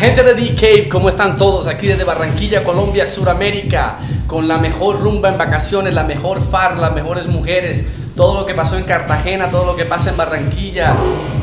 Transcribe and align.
Gente 0.00 0.22
de 0.22 0.34
D-Cave, 0.34 0.88
¿cómo 0.88 1.10
están 1.10 1.36
todos? 1.36 1.66
Aquí 1.66 1.86
desde 1.86 2.04
Barranquilla, 2.04 2.64
Colombia, 2.64 3.06
Suramérica, 3.06 3.98
con 4.26 4.48
la 4.48 4.56
mejor 4.56 4.98
rumba 4.98 5.28
en 5.28 5.36
vacaciones, 5.36 5.92
la 5.92 6.04
mejor 6.04 6.40
far, 6.40 6.78
las 6.78 6.94
mejores 6.94 7.26
mujeres, 7.26 7.84
todo 8.16 8.40
lo 8.40 8.46
que 8.46 8.54
pasó 8.54 8.78
en 8.78 8.84
Cartagena, 8.84 9.50
todo 9.50 9.66
lo 9.66 9.76
que 9.76 9.84
pasa 9.84 10.08
en 10.08 10.16
Barranquilla. 10.16 10.94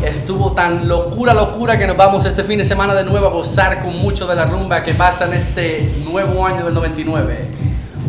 Estuvo 0.04 0.54
tan 0.54 0.88
locura, 0.88 1.36
locura 1.36 1.78
que 1.78 1.86
nos 1.86 1.98
vamos 1.98 2.26
este 2.26 2.44
fin 2.44 2.58
de 2.58 2.66
semana 2.66 2.96
de 2.96 3.04
nuevo 3.04 3.28
a 3.28 3.30
gozar 3.30 3.84
con 3.84 3.96
mucho 3.96 4.26
de 4.26 4.36
la 4.36 4.46
rumba 4.46 4.84
que 4.84 4.96
pasa 4.96 5.28
en 5.28 5.34
este 5.34 5.88
nuevo 6.10 6.44
año 6.44 6.66
del 6.66 6.74
99. 6.74 7.46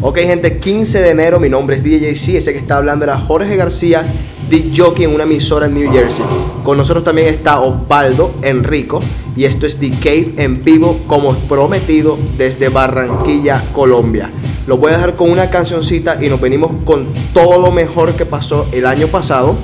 Ok, 0.00 0.18
gente, 0.20 0.58
15 0.58 1.02
de 1.02 1.10
enero, 1.10 1.40
mi 1.40 1.50
nombre 1.50 1.76
es 1.76 1.82
DJC, 1.82 2.36
ese 2.36 2.52
que 2.52 2.58
está 2.58 2.76
hablando 2.78 3.04
era 3.04 3.18
Jorge 3.18 3.56
García, 3.56 4.02
DJ 4.48 4.72
Jockey 4.76 5.04
en 5.04 5.14
una 5.14 5.24
emisora 5.24 5.66
en 5.66 5.74
New 5.74 5.92
Jersey. 5.92 6.24
Con 6.64 6.78
nosotros 6.78 7.04
también 7.04 7.28
está 7.28 7.60
Osvaldo 7.60 8.32
Enrico 8.42 9.00
y 9.36 9.44
esto 9.44 9.66
es 9.66 9.78
The 9.78 9.90
Cave 9.90 10.34
en 10.38 10.64
vivo 10.64 10.98
como 11.06 11.34
prometido 11.34 12.18
desde 12.36 12.68
Barranquilla, 12.68 13.62
Colombia. 13.72 14.30
Lo 14.66 14.76
voy 14.76 14.92
a 14.92 14.96
dejar 14.96 15.16
con 15.16 15.30
una 15.30 15.50
cancioncita 15.50 16.18
y 16.22 16.28
nos 16.28 16.40
venimos 16.40 16.70
con 16.84 17.06
todo 17.32 17.60
lo 17.60 17.70
mejor 17.70 18.14
que 18.14 18.26
pasó 18.26 18.66
el 18.72 18.86
año 18.86 19.06
pasado 19.06 19.54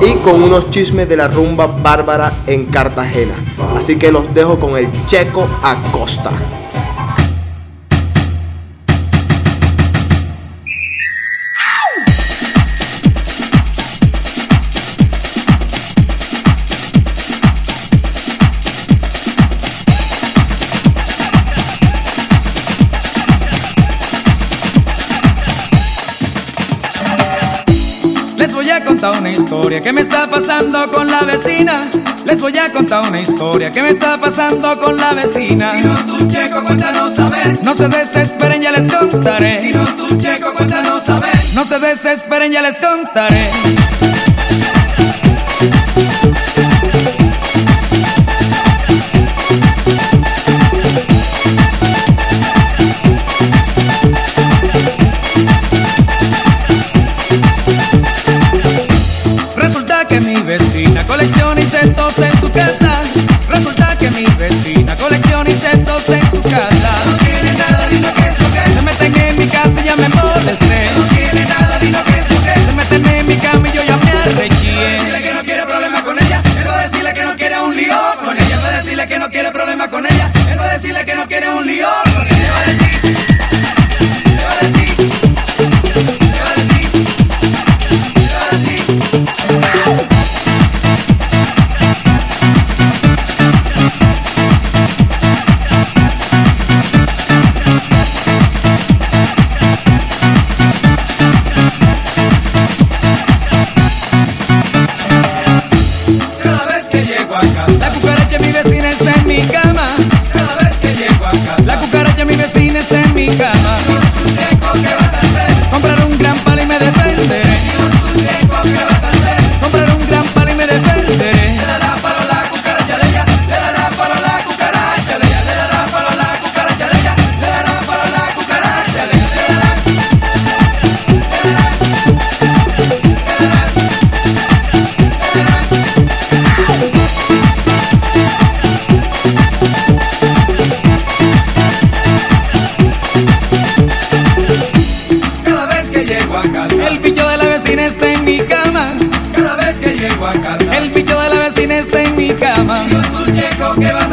y 0.00 0.12
con 0.24 0.42
unos 0.42 0.70
chismes 0.70 1.08
de 1.08 1.16
la 1.16 1.28
rumba 1.28 1.66
bárbara 1.66 2.32
en 2.46 2.66
Cartagena. 2.66 3.34
Así 3.76 3.96
que 3.96 4.12
los 4.12 4.32
dejo 4.34 4.58
con 4.58 4.76
el 4.76 4.88
Checo 5.06 5.46
Acosta. 5.62 6.30
Historia 29.72 29.82
que 29.82 29.92
me 29.94 30.00
está 30.02 30.26
pasando 30.26 30.90
con 30.90 31.06
la 31.06 31.20
vecina. 31.20 31.90
Les 32.26 32.38
voy 32.38 32.58
a 32.58 32.70
contar 32.70 33.08
una 33.08 33.20
historia 33.22 33.72
que 33.72 33.82
me 33.82 33.90
está 33.90 34.18
pasando 34.20 34.78
con 34.78 34.98
la 34.98 35.14
vecina. 35.14 35.72
no 35.80 35.94
tu 36.06 36.28
checo, 36.28 36.62
cuéntanos 36.62 37.18
a 37.18 37.28
ver. 37.30 37.58
No 37.62 37.74
se 37.74 37.88
desesperen, 37.88 38.60
ya 38.60 38.70
les 38.70 38.92
contaré. 38.92 39.72
no 39.72 39.84
tu 39.96 40.18
checo, 40.18 40.52
cuéntanos 40.52 41.08
a 41.08 41.20
ver. 41.20 41.36
No 41.54 41.64
se 41.64 41.78
desesperen, 41.78 42.52
ya 42.52 42.60
les 42.60 42.78
contaré. 42.78 43.50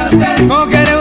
¿Qué 0.09 0.45
vas 0.47 0.98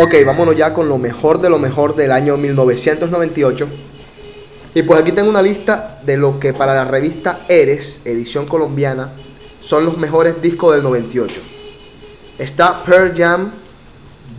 Ok, 0.00 0.14
vámonos 0.24 0.54
ya 0.54 0.72
con 0.72 0.88
lo 0.88 0.96
mejor 0.96 1.40
de 1.40 1.50
lo 1.50 1.58
mejor 1.58 1.96
del 1.96 2.12
año 2.12 2.36
1998. 2.36 3.68
Y 4.76 4.82
pues 4.82 5.00
aquí 5.00 5.10
tengo 5.10 5.28
una 5.28 5.42
lista 5.42 5.98
de 6.06 6.16
lo 6.16 6.38
que 6.38 6.52
para 6.52 6.72
la 6.72 6.84
revista 6.84 7.40
Eres, 7.48 8.02
edición 8.04 8.46
colombiana, 8.46 9.10
son 9.60 9.84
los 9.84 9.98
mejores 9.98 10.40
discos 10.40 10.72
del 10.72 10.84
98. 10.84 11.34
Está 12.38 12.84
Pearl 12.84 13.12
Jam, 13.16 13.50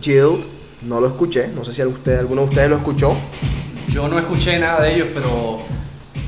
Jill, 0.00 0.42
no 0.80 0.98
lo 0.98 1.08
escuché, 1.08 1.48
no 1.48 1.62
sé 1.62 1.74
si 1.74 1.82
usted, 1.82 2.20
alguno 2.20 2.44
de 2.44 2.48
ustedes 2.48 2.70
lo 2.70 2.76
escuchó. 2.76 3.14
Yo 3.86 4.08
no 4.08 4.18
escuché 4.18 4.58
nada 4.58 4.82
de 4.82 4.94
ellos, 4.94 5.08
pero 5.12 5.60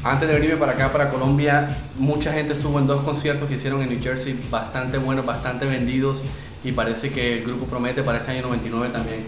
Antes 0.05 0.29
de 0.29 0.35
venirme 0.35 0.57
para 0.57 0.73
acá, 0.73 0.91
para 0.91 1.11
Colombia, 1.11 1.69
mucha 1.97 2.33
gente 2.33 2.55
estuvo 2.55 2.77
en 2.81 2.89
dos 2.89 3.03
conciertos 3.03 3.49
que 3.49 3.55
hicieron 3.55 3.83
en 3.83 3.89
New 3.89 4.03
Jersey, 4.03 4.37
bastante 4.51 4.99
buenos, 4.99 5.25
bastante 5.25 5.65
vendidos, 5.65 6.23
y 6.65 6.73
parece 6.73 7.11
que 7.11 7.39
el 7.39 7.45
grupo 7.45 7.67
promete 7.67 8.03
para 8.03 8.19
este 8.19 8.31
año 8.33 8.43
99 8.43 8.91
también. 8.93 9.25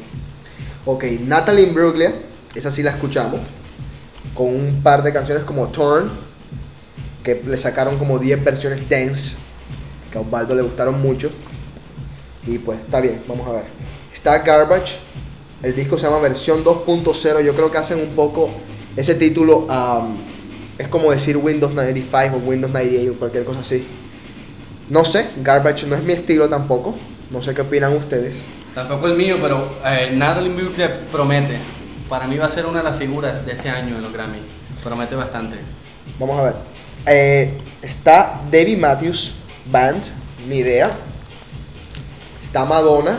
Ok, 0.86 1.04
Natalie 1.26 1.66
Imbruglia, 1.66 2.14
esa 2.54 2.70
sí 2.70 2.82
la 2.82 2.90
escuchamos, 2.90 3.40
con 4.34 4.48
un 4.48 4.80
par 4.82 5.02
de 5.02 5.12
canciones 5.12 5.44
como 5.44 5.68
Torn, 5.68 6.08
que 7.22 7.42
le 7.46 7.56
sacaron 7.56 7.96
como 7.96 8.18
10 8.18 8.44
versiones 8.44 8.88
dance, 8.88 9.36
que 10.12 10.18
a 10.18 10.20
Osvaldo 10.20 10.54
le 10.54 10.62
gustaron 10.62 11.00
mucho. 11.00 11.30
Y 12.46 12.58
pues 12.58 12.80
está 12.80 13.00
bien, 13.00 13.22
vamos 13.26 13.46
a 13.48 13.52
ver. 13.52 13.64
Está 14.12 14.38
Garbage, 14.38 14.96
el 15.62 15.74
disco 15.74 15.98
se 15.98 16.06
llama 16.06 16.18
versión 16.18 16.62
2.0, 16.62 17.42
yo 17.42 17.54
creo 17.54 17.72
que 17.72 17.78
hacen 17.78 17.98
un 17.98 18.10
poco 18.10 18.50
ese 18.96 19.14
título, 19.14 19.60
um, 19.60 20.16
es 20.78 20.86
como 20.88 21.10
decir 21.10 21.36
Windows 21.36 21.72
95 21.72 22.36
o 22.36 22.48
Windows 22.48 22.72
98 22.72 23.12
o 23.12 23.14
cualquier 23.14 23.44
cosa 23.44 23.60
así. 23.60 23.84
No 24.90 25.04
sé, 25.04 25.26
Garbage 25.42 25.86
no 25.86 25.96
es 25.96 26.02
mi 26.02 26.12
estilo 26.12 26.48
tampoco, 26.50 26.94
no 27.30 27.42
sé 27.42 27.54
qué 27.54 27.62
opinan 27.62 27.96
ustedes. 27.96 28.42
Tampoco 28.74 29.06
el 29.06 29.16
mío, 29.16 29.36
pero 29.40 29.68
eh, 29.84 30.10
Natalie 30.14 30.50
promete. 31.12 31.56
Para 32.08 32.26
mí 32.26 32.36
va 32.36 32.46
a 32.46 32.50
ser 32.50 32.66
una 32.66 32.78
de 32.78 32.84
las 32.84 32.96
figuras 32.96 33.46
de 33.46 33.52
este 33.52 33.70
año 33.70 33.96
en 33.96 34.02
los 34.02 34.12
Grammy. 34.12 34.38
Promete 34.82 35.14
bastante. 35.14 35.56
Vamos 36.18 36.38
a 36.38 36.42
ver. 36.42 36.54
Eh, 37.06 37.58
está 37.82 38.40
Debbie 38.50 38.76
Matthews 38.76 39.32
Band, 39.70 40.02
ni 40.48 40.56
idea. 40.56 40.90
Está 42.42 42.64
Madonna, 42.64 43.18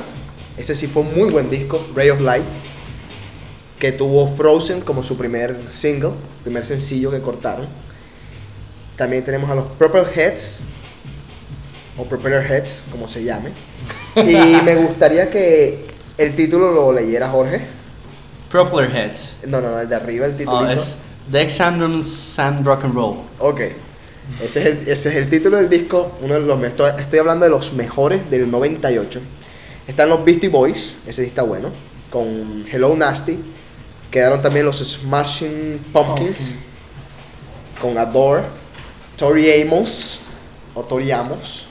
ese 0.58 0.75
sí 0.75 0.88
fue 0.88 1.01
un 1.01 1.13
muy 1.13 1.30
buen 1.30 1.50
disco, 1.50 1.86
Ray 1.96 2.10
of 2.10 2.22
Light, 2.22 2.46
que 3.80 3.92
tuvo 3.92 4.34
Frozen 4.36 4.81
como 4.81 5.04
su 5.04 5.18
primer 5.18 5.60
single, 5.69 6.12
primer 6.44 6.66
sencillo 6.66 7.12
que 7.12 7.19
cortaron. 7.19 7.68
También 8.96 9.25
tenemos 9.25 9.50
a 9.50 9.56
los 9.56 9.66
Purple 9.66 10.06
Heads, 10.16 10.62
o 11.97 12.03
Propeller 12.06 12.45
Heads, 12.51 12.83
como 12.92 13.07
se 13.07 13.24
llame. 13.24 13.50
Y 14.15 14.62
me 14.63 14.75
gustaría 14.75 15.30
que 15.30 15.86
el 16.18 16.36
título 16.36 16.71
lo 16.71 16.92
leyera 16.94 17.30
Jorge. 17.30 17.62
Propeller 18.50 18.95
Heads. 18.95 19.38
No, 19.47 19.62
no, 19.62 19.71
no, 19.71 19.80
el 19.80 19.89
de 19.89 19.95
arriba, 19.95 20.25
el 20.25 20.33
Oh, 20.33 20.38
titulito. 20.38 20.71
es 20.71 20.95
Dex 21.27 21.53
Sand 21.53 22.65
Rock 22.65 22.86
and 22.86 22.94
Roll. 22.95 23.18
Ok. 23.39 23.62
Ese 24.44 24.59
es, 24.59 24.65
el, 24.65 24.88
ese 24.89 25.09
es 25.09 25.15
el 25.15 25.30
título 25.30 25.57
del 25.57 25.69
disco. 25.69 26.18
Uno 26.21 26.33
de 26.33 26.42
los 26.42 26.62
estoy, 26.63 26.92
estoy 27.00 27.19
hablando 27.19 27.45
de 27.45 27.51
los 27.51 27.74
mejores 27.74 28.30
del 28.30 28.50
98. 28.50 29.21
Están 29.88 30.09
los 30.09 30.24
Beastie 30.25 30.50
Boys. 30.50 30.95
Ese 31.06 31.21
sí 31.24 31.27
está 31.27 31.44
bueno. 31.44 31.69
Con 32.12 32.65
Hello 32.71 32.95
Nasty. 32.95 33.38
Quedaron 34.09 34.41
también 34.41 34.65
los 34.65 34.77
Smashing 34.80 35.80
Pumpkins. 35.94 36.56
Con 37.81 37.98
Adore. 37.98 38.44
Tori 39.18 39.62
Amos. 39.62 40.21
O 40.74 40.83
Tori 40.83 41.12
Amos. 41.12 41.64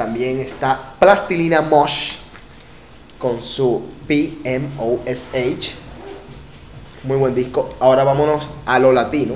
También 0.00 0.40
está 0.40 0.94
Plastilina 0.98 1.60
Mosh. 1.60 2.14
Con 3.18 3.42
su 3.42 3.82
PMOSH. 4.08 5.74
Muy 7.04 7.18
buen 7.18 7.34
disco. 7.34 7.68
Ahora 7.80 8.02
vámonos 8.02 8.48
a 8.64 8.78
lo 8.78 8.92
latino. 8.92 9.34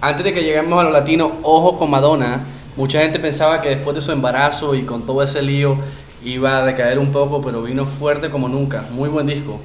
Antes 0.00 0.24
de 0.24 0.34
que 0.34 0.42
lleguemos 0.42 0.80
a 0.80 0.82
lo 0.82 0.90
latino, 0.90 1.34
ojo 1.44 1.78
con 1.78 1.88
Madonna. 1.88 2.40
Mucha 2.76 2.98
gente 2.98 3.20
pensaba 3.20 3.62
que 3.62 3.68
después 3.68 3.94
de 3.94 4.02
su 4.02 4.10
embarazo 4.10 4.74
y 4.74 4.82
con 4.82 5.06
todo 5.06 5.22
ese 5.22 5.40
lío 5.40 5.76
iba 6.24 6.58
a 6.58 6.66
decaer 6.66 6.98
un 6.98 7.12
poco, 7.12 7.40
pero 7.40 7.62
vino 7.62 7.86
fuerte 7.86 8.28
como 8.28 8.48
nunca. 8.48 8.84
Muy 8.90 9.08
buen 9.08 9.28
disco. 9.28 9.60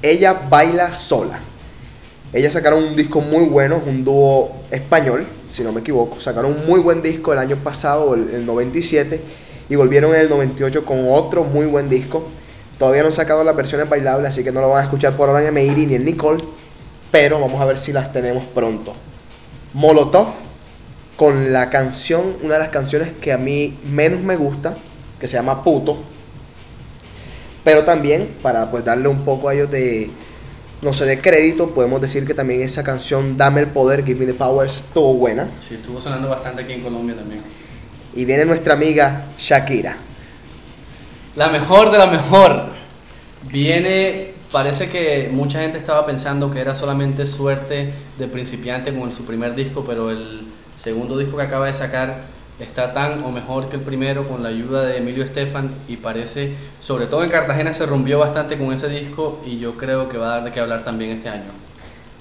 Ella 0.00 0.40
baila 0.48 0.90
sola. 0.90 1.38
Ellas 2.32 2.54
sacaron 2.54 2.82
un 2.82 2.96
disco 2.96 3.20
muy 3.20 3.44
bueno, 3.44 3.82
un 3.84 4.06
dúo 4.06 4.52
español, 4.70 5.26
si 5.50 5.62
no 5.64 5.72
me 5.72 5.80
equivoco. 5.80 6.18
Sacaron 6.18 6.52
un 6.52 6.66
muy 6.66 6.80
buen 6.80 7.02
disco 7.02 7.34
el 7.34 7.38
año 7.40 7.56
pasado, 7.56 8.14
el, 8.14 8.30
el 8.30 8.46
97, 8.46 9.20
y 9.70 9.76
volvieron 9.76 10.14
en 10.14 10.22
el 10.22 10.28
98 10.28 10.84
con 10.84 11.06
otro 11.10 11.44
muy 11.44 11.64
buen 11.64 11.88
disco. 11.88 12.28
Todavía 12.78 13.02
no 13.02 13.08
han 13.08 13.14
sacado 13.14 13.44
las 13.44 13.56
versiones 13.56 13.88
bailables, 13.88 14.30
así 14.30 14.44
que 14.44 14.52
no 14.52 14.60
lo 14.60 14.68
van 14.68 14.80
a 14.80 14.84
escuchar 14.84 15.16
por 15.16 15.28
ahora 15.28 15.46
en 15.46 15.54
Meiri 15.54 15.86
ni 15.86 15.94
en 15.94 16.04
Nicole, 16.04 16.42
pero 17.10 17.40
vamos 17.40 17.60
a 17.60 17.64
ver 17.64 17.78
si 17.78 17.92
las 17.92 18.12
tenemos 18.12 18.44
pronto. 18.44 18.94
Molotov, 19.72 20.26
con 21.16 21.52
la 21.52 21.70
canción, 21.70 22.36
una 22.42 22.54
de 22.54 22.60
las 22.60 22.70
canciones 22.70 23.10
que 23.20 23.32
a 23.32 23.38
mí 23.38 23.78
menos 23.84 24.20
me 24.20 24.36
gusta, 24.36 24.74
que 25.20 25.28
se 25.28 25.36
llama 25.36 25.62
Puto, 25.62 25.98
pero 27.62 27.84
también, 27.84 28.28
para 28.42 28.70
pues 28.70 28.84
darle 28.84 29.06
un 29.08 29.24
poco 29.24 29.48
a 29.48 29.54
ellos 29.54 29.70
de, 29.70 30.10
no 30.82 30.92
sé, 30.92 31.04
de 31.04 31.20
crédito, 31.20 31.70
podemos 31.70 32.00
decir 32.00 32.26
que 32.26 32.34
también 32.34 32.62
esa 32.62 32.82
canción 32.82 33.36
Dame 33.36 33.60
el 33.60 33.66
Poder, 33.68 34.04
Give 34.04 34.18
Me 34.18 34.26
the 34.26 34.36
Power, 34.36 34.66
estuvo 34.66 35.14
buena. 35.14 35.48
Sí, 35.60 35.74
estuvo 35.74 36.00
sonando 36.00 36.28
bastante 36.28 36.62
aquí 36.62 36.72
en 36.72 36.80
Colombia 36.80 37.14
también. 37.14 37.40
Y 38.14 38.24
viene 38.24 38.44
nuestra 38.44 38.74
amiga 38.74 39.26
Shakira. 39.38 39.96
La 41.36 41.48
mejor 41.48 41.92
de 41.92 41.98
la 41.98 42.06
mejor. 42.06 42.64
Viene, 43.42 44.34
parece 44.50 44.88
que 44.88 45.30
mucha 45.32 45.60
gente 45.60 45.78
estaba 45.78 46.04
pensando 46.04 46.50
que 46.50 46.60
era 46.60 46.74
solamente 46.74 47.24
suerte 47.24 47.92
de 48.18 48.26
principiante 48.26 48.92
con 48.92 49.12
su 49.12 49.24
primer 49.24 49.54
disco, 49.54 49.84
pero 49.86 50.10
el 50.10 50.40
segundo 50.76 51.16
disco 51.16 51.36
que 51.36 51.44
acaba 51.44 51.66
de 51.66 51.74
sacar 51.74 52.16
está 52.58 52.92
tan 52.92 53.22
o 53.24 53.30
mejor 53.30 53.68
que 53.68 53.76
el 53.76 53.82
primero 53.82 54.28
con 54.28 54.42
la 54.42 54.48
ayuda 54.48 54.84
de 54.84 54.98
Emilio 54.98 55.24
Estefan 55.24 55.70
y 55.88 55.96
parece, 55.96 56.52
sobre 56.80 57.06
todo 57.06 57.22
en 57.24 57.30
Cartagena 57.30 57.72
se 57.72 57.86
rompió 57.86 58.18
bastante 58.18 58.58
con 58.58 58.72
ese 58.72 58.88
disco 58.88 59.40
y 59.46 59.58
yo 59.58 59.76
creo 59.76 60.08
que 60.08 60.18
va 60.18 60.26
a 60.26 60.34
dar 60.36 60.44
de 60.44 60.52
qué 60.52 60.60
hablar 60.60 60.84
también 60.84 61.12
este 61.12 61.28
año. 61.28 61.50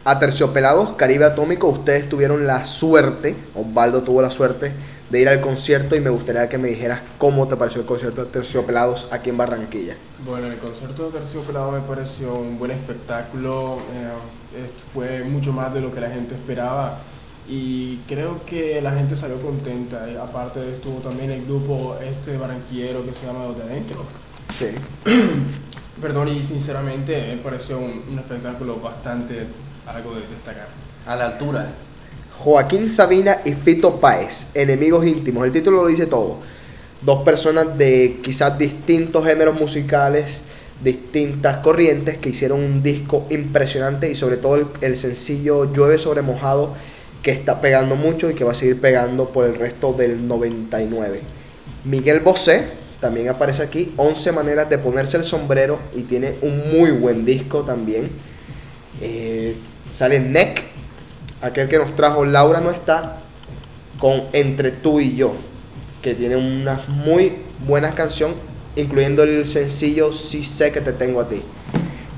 A 0.06 0.18
Terciopelados, 0.18 0.94
Caribe 0.94 1.25
Atómico, 1.25 1.68
ustedes 1.68 2.07
tuvieron 2.07 2.47
la 2.47 2.65
suerte, 2.65 3.35
Osvaldo 3.53 4.01
tuvo 4.03 4.21
la 4.21 4.31
suerte 4.31 4.71
de 5.09 5.21
ir 5.21 5.29
al 5.29 5.41
concierto 5.41 5.95
y 5.95 6.01
me 6.01 6.09
gustaría 6.09 6.47
que 6.50 6.57
me 6.57 6.67
dijeras 6.67 7.01
cómo 7.17 7.47
te 7.47 7.56
pareció 7.56 7.81
el 7.81 7.88
concierto 7.88 8.25
de 8.25 8.31
Terciopelados 8.31 9.07
aquí 9.11 9.29
en 9.29 9.38
Barranquilla. 9.38 9.95
Bueno, 10.25 10.47
el 10.47 10.57
concierto 10.57 11.09
de 11.09 11.19
Terciopelado 11.19 11.71
me 11.71 11.81
pareció 11.81 12.35
un 12.35 12.59
buen 12.59 12.71
espectáculo, 12.71 13.77
eh, 13.94 14.69
fue 14.94 15.23
mucho 15.23 15.51
más 15.51 15.73
de 15.73 15.81
lo 15.81 15.91
que 15.91 16.00
la 16.00 16.09
gente 16.09 16.35
esperaba 16.35 17.00
y 17.47 17.97
creo 18.07 18.45
que 18.45 18.79
la 18.81 18.91
gente 18.91 19.15
salió 19.15 19.41
contenta. 19.41 20.07
Y 20.09 20.15
aparte 20.15 20.71
estuvo 20.71 21.00
también 21.00 21.31
el 21.31 21.45
grupo 21.45 21.97
este 22.00 22.38
barranquillero 22.38 23.03
que 23.03 23.13
se 23.13 23.25
llama 23.25 23.45
Los 23.45 23.57
de 23.57 23.63
Adentro. 23.63 24.06
Sí. 24.53 24.67
Perdón, 26.01 26.29
y 26.29 26.44
sinceramente 26.44 27.35
me 27.35 27.41
pareció 27.41 27.79
un, 27.79 28.03
un 28.11 28.19
espectáculo 28.19 28.79
bastante 28.79 29.47
algo 29.88 30.13
de 30.13 30.21
destacar. 30.27 30.67
A 31.07 31.15
la 31.15 31.25
altura. 31.25 31.67
Joaquín 32.39 32.88
Sabina 32.88 33.41
y 33.44 33.51
Fito 33.51 34.00
Páez, 34.00 34.47
enemigos 34.53 35.06
íntimos. 35.06 35.44
El 35.44 35.51
título 35.51 35.83
lo 35.83 35.88
dice 35.89 36.06
todo. 36.06 36.38
Dos 37.01 37.23
personas 37.23 37.78
de 37.78 38.21
quizás 38.23 38.57
distintos 38.57 39.25
géneros 39.25 39.59
musicales, 39.59 40.44
distintas 40.81 41.57
corrientes, 41.57 42.18
que 42.18 42.30
hicieron 42.30 42.61
un 42.61 42.81
disco 42.81 43.28
impresionante 43.30 44.09
y 44.09 44.16
sobre 44.16 44.37
todo 44.37 44.71
el, 44.80 44.95
sencillo 44.95 45.66
Llueve 45.73 45.99
sobre 45.99 46.21
mojado, 46.21 46.73
que 47.21 47.31
está 47.31 47.59
pegando 47.59 47.97
mucho 47.97 48.31
y 48.31 48.35
que 48.35 48.45
va 48.45 48.54
a 48.54 48.56
seguir 48.56 48.80
pegando 48.80 49.28
por 49.31 49.45
el 49.45 49.56
resto 49.56 49.92
del 49.92 50.25
99. 50.25 51.19
Miguel 51.83 52.21
Bosé 52.21 52.68
también 53.02 53.28
aparece 53.28 53.64
aquí, 53.64 53.92
11 53.97 54.31
maneras 54.31 54.69
de 54.69 54.78
ponerse 54.78 55.18
el 55.18 55.25
sombrero 55.25 55.78
y 55.94 56.04
tiene 56.04 56.35
un 56.42 56.71
muy 56.71 56.92
buen 56.92 57.25
disco 57.25 57.64
también. 57.64 58.09
Eh, 59.02 59.56
sale 59.94 60.21
Neck, 60.21 60.69
aquel 61.42 61.68
que 61.69 61.78
nos 61.78 61.96
trajo 61.96 62.26
Laura 62.26 62.62
no 62.62 62.72
está, 62.72 63.18
con 64.00 64.24
Entre 64.34 64.72
tú 64.72 65.00
y 65.00 65.16
yo, 65.16 65.34
que 66.02 66.14
tiene 66.14 66.36
una 66.36 66.81
muy 66.88 67.38
buena 67.66 67.92
canción, 67.94 68.34
incluyendo 68.76 69.24
el 69.24 69.46
sencillo 69.46 70.14
Si 70.14 70.44
sé 70.44 70.72
que 70.72 70.81
te 70.81 70.94
tengo 70.94 71.22
a 71.22 71.28
ti. 71.28 71.42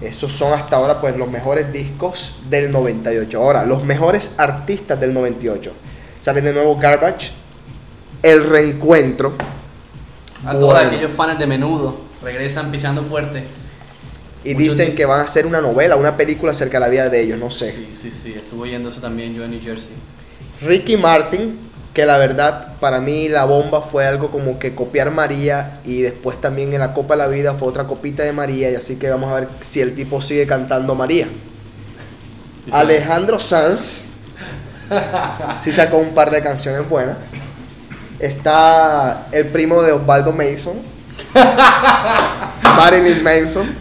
Esos 0.02 0.32
son 0.32 0.54
hasta 0.54 0.78
ahora 0.78 1.00
pues 1.00 1.16
los 1.16 1.30
mejores 1.30 1.72
discos 1.72 2.40
del 2.50 2.72
98. 2.72 3.38
Ahora, 3.38 3.66
los 3.66 3.84
mejores 3.84 4.36
artistas 4.38 5.00
del 5.00 5.14
98. 5.14 5.72
Salen 6.22 6.44
de 6.44 6.54
nuevo 6.54 6.76
Garbage, 6.78 7.32
El 8.24 8.50
Reencuentro. 8.50 9.34
A 10.46 10.54
todos 10.54 10.76
aquellos 10.76 11.12
fans 11.12 11.38
de 11.38 11.46
menudo, 11.46 12.00
regresan 12.24 12.72
pisando 12.72 13.04
fuerte. 13.04 13.44
Y 14.44 14.56
Muchos 14.56 14.78
dicen 14.78 14.96
que 14.96 15.06
van 15.06 15.20
a 15.20 15.24
hacer 15.24 15.46
una 15.46 15.62
novela, 15.62 15.96
una 15.96 16.18
película 16.18 16.52
acerca 16.52 16.78
de 16.78 16.82
la 16.82 16.90
vida 16.90 17.10
de 17.10 17.22
ellos, 17.22 17.38
no 17.38 17.52
sé. 17.52 17.72
Sí, 17.72 17.90
sí, 17.94 18.12
sí, 18.12 18.34
estuve 18.36 18.64
oyendo 18.64 18.90
eso 18.90 19.00
también 19.00 19.36
yo 19.36 19.44
en 19.44 19.52
New 19.52 19.62
Jersey. 19.62 19.92
Ricky 20.62 20.98
Martin, 20.98 21.58
que 21.94 22.06
la 22.06 22.18
verdad 22.18 22.74
para 22.80 23.00
mí 23.00 23.28
la 23.28 23.46
bomba 23.46 23.82
fue 23.82 24.08
algo 24.08 24.32
como 24.32 24.58
que 24.58 24.74
copiar 24.74 25.12
María 25.12 25.80
y 25.86 26.02
después 26.02 26.40
también 26.40 26.74
en 26.74 26.80
la 26.80 26.94
Copa 26.94 27.16
de 27.16 27.20
la 27.20 27.28
Vida 27.28 27.54
fue 27.54 27.68
otra 27.68 27.84
copita 27.86 28.24
de 28.24 28.32
María 28.32 28.72
y 28.72 28.76
así 28.76 28.96
que 28.96 29.10
vamos 29.10 29.32
a 29.32 29.36
ver 29.36 29.48
si 29.62 29.82
el 29.82 29.94
tipo 29.94 30.22
sigue 30.22 30.48
cantando 30.48 30.96
María. 30.96 31.28
Sí. 32.66 32.72
Alejandro 32.72 33.40
Sanz 33.40 34.06
sí 35.62 35.72
sacó 35.72 35.98
un 35.98 36.14
par 36.14 36.32
de 36.32 36.42
canciones 36.42 36.88
buenas. 36.88 37.18
Está 38.20 39.28
el 39.32 39.48
primo 39.48 39.82
de 39.82 39.92
Osvaldo 39.92 40.32
Mason, 40.32 40.76
Marilyn 42.78 43.24
Manson. 43.24 43.81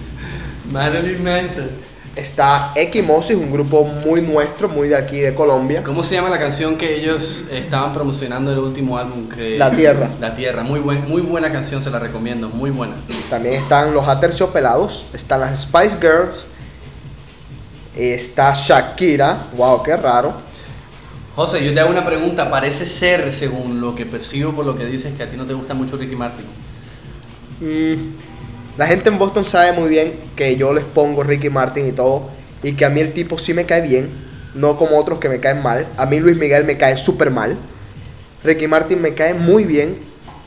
Marilyn 0.71 1.23
Manson. 1.25 1.69
está 2.17 2.73
Equimosis, 2.75 3.37
un 3.37 3.51
grupo 3.53 3.85
muy 3.85 4.21
nuestro, 4.21 4.69
muy 4.69 4.89
de 4.89 4.97
aquí 4.97 5.19
de 5.21 5.35
Colombia. 5.35 5.83
¿Cómo 5.83 6.03
se 6.05 6.15
llama 6.17 6.29
la 6.29 6.39
canción 6.39 6.77
que 6.77 6.97
ellos 6.97 7.45
estaban 7.53 7.93
promocionando 7.95 8.51
en 8.53 8.59
el 8.59 8.65
último 8.65 8.99
álbum? 8.99 9.29
Que- 9.29 9.57
La 9.59 9.71
Tierra. 9.71 10.09
La 10.21 10.35
Tierra, 10.35 10.63
muy, 10.63 10.81
buen, 10.81 11.09
muy 11.09 11.23
buena 11.23 11.51
canción, 11.53 11.83
se 11.83 11.91
la 11.91 11.99
recomiendo, 11.99 12.49
muy 12.49 12.71
buena. 12.71 12.95
También 13.31 13.55
están 13.57 13.95
los 13.95 14.07
Aterciopelados, 14.09 15.07
están 15.15 15.41
las 15.41 15.63
Spice 15.63 15.97
Girls, 16.01 16.45
está 17.97 18.53
Shakira, 18.55 19.47
wow, 19.57 19.83
qué 19.83 19.97
raro. 19.97 20.33
José, 21.37 21.65
yo 21.65 21.73
te 21.73 21.81
hago 21.81 21.91
una 21.91 22.05
pregunta, 22.05 22.51
parece 22.51 22.85
ser, 22.87 23.33
según 23.33 23.81
lo 23.81 23.95
que 23.95 24.05
percibo 24.05 24.53
por 24.53 24.67
lo 24.67 24.77
que 24.77 24.85
dices, 24.85 25.15
que 25.17 25.23
a 25.23 25.31
ti 25.31 25.37
no 25.37 25.47
te 25.47 25.55
gusta 25.55 25.75
mucho 25.75 25.97
Ricky 25.97 26.17
Martin. 26.17 26.45
Mm, 27.61 27.95
la 28.81 28.87
gente 28.87 29.11
en 29.11 29.19
Boston 29.19 29.45
sabe 29.45 29.73
muy 29.73 29.91
bien 29.91 30.11
que 30.37 30.57
yo 30.57 30.73
les 30.73 30.85
pongo 30.85 31.23
Ricky 31.23 31.51
Martin 31.51 31.87
y 31.87 31.93
todo, 31.93 32.31
y 32.63 32.73
que 32.73 32.87
a 32.87 32.89
mí 32.89 33.03
el 33.03 33.13
tipo 33.13 33.37
sí 33.37 33.53
me 33.53 33.67
cae 33.67 33.83
bien, 33.83 34.09
no 34.55 34.79
como 34.79 34.97
otros 34.97 35.19
que 35.19 35.29
me 35.29 35.39
caen 35.39 35.63
mal. 35.63 35.87
A 35.99 36.07
mí 36.07 36.19
Luis 36.19 36.39
Miguel 36.39 36.65
me 36.65 36.79
cae 36.79 36.97
súper 36.97 37.31
mal. 37.31 37.59
Ricky 38.43 38.69
Martin 38.69 39.03
me 39.03 39.13
cae 39.13 39.35
muy 39.35 39.67
bien, 39.67 39.99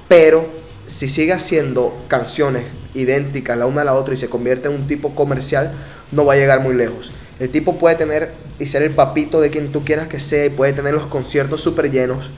pero 0.07 0.47
si 0.87 1.09
sigue 1.09 1.31
haciendo 1.31 1.95
canciones 2.07 2.63
idénticas 2.95 3.55
la 3.55 3.67
una 3.67 3.83
a 3.83 3.85
la 3.85 3.93
otra 3.93 4.15
y 4.15 4.17
se 4.17 4.29
convierte 4.29 4.67
en 4.67 4.73
un 4.73 4.87
tipo 4.87 5.13
comercial, 5.13 5.71
no 6.11 6.25
va 6.25 6.33
a 6.33 6.37
llegar 6.37 6.59
muy 6.61 6.73
lejos. 6.73 7.11
El 7.39 7.51
tipo 7.51 7.77
puede 7.77 7.97
tener 7.97 8.31
y 8.57 8.65
ser 8.65 8.81
el 8.81 8.89
papito 8.89 9.41
de 9.41 9.51
quien 9.51 9.71
tú 9.71 9.85
quieras 9.85 10.07
que 10.07 10.19
sea 10.19 10.47
y 10.47 10.49
puede 10.49 10.73
tener 10.73 10.95
los 10.95 11.05
conciertos 11.05 11.61
súper 11.61 11.91
llenos, 11.91 12.31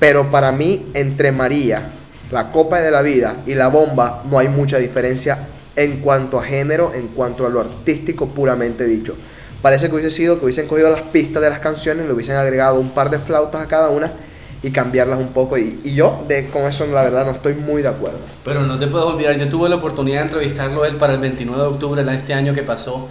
pero 0.00 0.32
para 0.32 0.50
mí 0.50 0.90
entre 0.94 1.30
María, 1.30 1.88
la 2.30 2.52
Copa 2.52 2.80
de 2.80 2.90
la 2.90 3.02
Vida 3.02 3.36
y 3.46 3.54
la 3.54 3.68
Bomba 3.68 4.22
no 4.30 4.38
hay 4.38 4.48
mucha 4.48 4.78
diferencia 4.78 5.38
en 5.76 5.98
cuanto 6.00 6.38
a 6.38 6.44
género, 6.44 6.92
en 6.94 7.08
cuanto 7.08 7.46
a 7.46 7.50
lo 7.50 7.60
artístico 7.60 8.28
puramente 8.28 8.84
dicho. 8.84 9.14
Parece 9.62 9.88
que 9.88 9.94
hubiese 9.94 10.10
sido 10.10 10.38
que 10.38 10.44
hubiesen 10.44 10.66
cogido 10.66 10.90
las 10.90 11.02
pistas 11.02 11.42
de 11.42 11.50
las 11.50 11.60
canciones, 11.60 12.06
le 12.06 12.12
hubiesen 12.12 12.36
agregado 12.36 12.80
un 12.80 12.90
par 12.90 13.10
de 13.10 13.18
flautas 13.18 13.62
a 13.62 13.66
cada 13.68 13.90
una 13.90 14.10
y 14.62 14.70
cambiarlas 14.70 15.18
un 15.18 15.28
poco. 15.28 15.58
Y, 15.58 15.80
yo 15.94 16.24
de, 16.28 16.48
con 16.48 16.62
eso 16.62 16.86
la 16.86 17.02
verdad 17.02 17.26
no 17.26 17.32
estoy 17.32 17.54
muy 17.54 17.82
de 17.82 17.88
acuerdo. 17.88 18.18
Pero 18.44 18.62
no 18.62 18.78
te 18.78 18.86
puedo 18.86 19.08
olvidar, 19.08 19.36
yo 19.36 19.48
tuve 19.48 19.68
la 19.68 19.76
oportunidad 19.76 20.20
de 20.20 20.26
entrevistarlo 20.26 20.84
él 20.84 20.96
para 20.96 21.14
el 21.14 21.20
29 21.20 21.62
de 21.62 21.68
octubre 21.68 22.04
de 22.04 22.14
este 22.14 22.34
año 22.34 22.54
que 22.54 22.62
pasó 22.62 23.08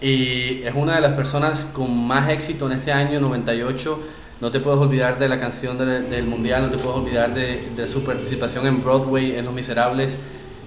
y 0.00 0.62
es 0.62 0.74
una 0.74 0.94
de 0.94 1.00
las 1.00 1.12
personas 1.14 1.66
con 1.72 1.96
más 2.06 2.28
éxito 2.28 2.66
en 2.66 2.78
este 2.78 2.92
año 2.92 3.20
98. 3.20 4.00
No 4.40 4.52
te 4.52 4.60
puedes 4.60 4.78
olvidar 4.78 5.18
de 5.18 5.28
la 5.28 5.40
canción 5.40 5.76
del, 5.78 6.24
mundial, 6.26 6.62
no 6.62 6.70
te 6.70 6.76
puedes 6.78 6.98
olvidar 6.98 7.34
de, 7.34 7.86
su 7.88 8.04
participación 8.04 8.66
en 8.68 8.82
Broadway, 8.84 9.36
en 9.36 9.44
Los 9.44 9.52
Miserables. 9.52 10.16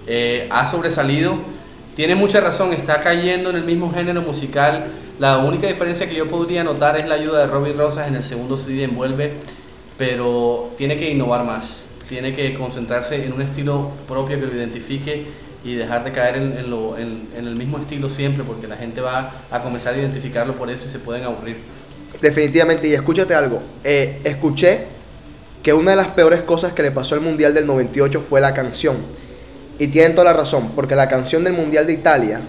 Eh, 0.06 0.46
ha 0.50 0.70
sobresalido, 0.70 1.34
tiene 1.96 2.14
mucha 2.14 2.40
razón, 2.40 2.74
está 2.74 3.00
cayendo 3.00 3.48
en 3.48 3.56
el 3.56 3.64
mismo 3.64 3.90
género 3.90 4.20
musical. 4.20 4.84
La 5.18 5.38
única 5.38 5.68
diferencia 5.68 6.06
que 6.06 6.14
yo 6.14 6.26
podría 6.26 6.64
notar 6.64 6.98
es 6.98 7.06
la 7.06 7.14
ayuda 7.14 7.40
de 7.40 7.46
Robbie 7.46 7.72
Rosas 7.72 8.08
en 8.08 8.14
el 8.16 8.24
segundo 8.24 8.58
CD 8.58 8.84
Envuelve, 8.84 9.32
pero 9.96 10.70
tiene 10.76 10.98
que 10.98 11.10
innovar 11.10 11.44
más, 11.44 11.78
tiene 12.10 12.34
que 12.34 12.52
concentrarse 12.54 13.24
en 13.24 13.32
un 13.32 13.40
estilo 13.40 13.90
propio 14.06 14.38
que 14.38 14.46
lo 14.46 14.54
identifique 14.54 15.24
y 15.64 15.74
dejar 15.76 16.04
de 16.04 16.12
caer 16.12 16.36
en- 16.36 17.28
en 17.38 17.46
el 17.46 17.56
mismo 17.56 17.78
estilo 17.78 18.10
siempre, 18.10 18.44
porque 18.44 18.66
la 18.66 18.76
gente 18.76 19.00
va 19.00 19.32
a 19.50 19.60
comenzar 19.62 19.94
a 19.94 19.98
identificarlo 19.98 20.54
por 20.54 20.68
eso 20.68 20.84
y 20.86 20.88
se 20.88 20.98
pueden 20.98 21.24
aburrir. 21.24 21.56
Definitivamente, 22.20 22.86
y 22.88 22.94
escúchate 22.94 23.34
algo, 23.34 23.60
eh, 23.82 24.20
escuché 24.24 24.80
que 25.62 25.72
una 25.72 25.92
de 25.92 25.96
las 25.96 26.08
peores 26.08 26.42
cosas 26.42 26.72
que 26.72 26.82
le 26.82 26.90
pasó 26.90 27.14
al 27.14 27.20
Mundial 27.20 27.54
del 27.54 27.66
98 27.66 28.22
fue 28.28 28.40
la 28.40 28.52
canción. 28.54 28.96
Y 29.78 29.88
tienen 29.88 30.12
toda 30.14 30.26
la 30.26 30.32
razón, 30.32 30.70
porque 30.76 30.94
la 30.94 31.08
canción 31.08 31.42
del 31.44 31.54
Mundial 31.54 31.86
de 31.86 31.92
Italia, 31.94 32.40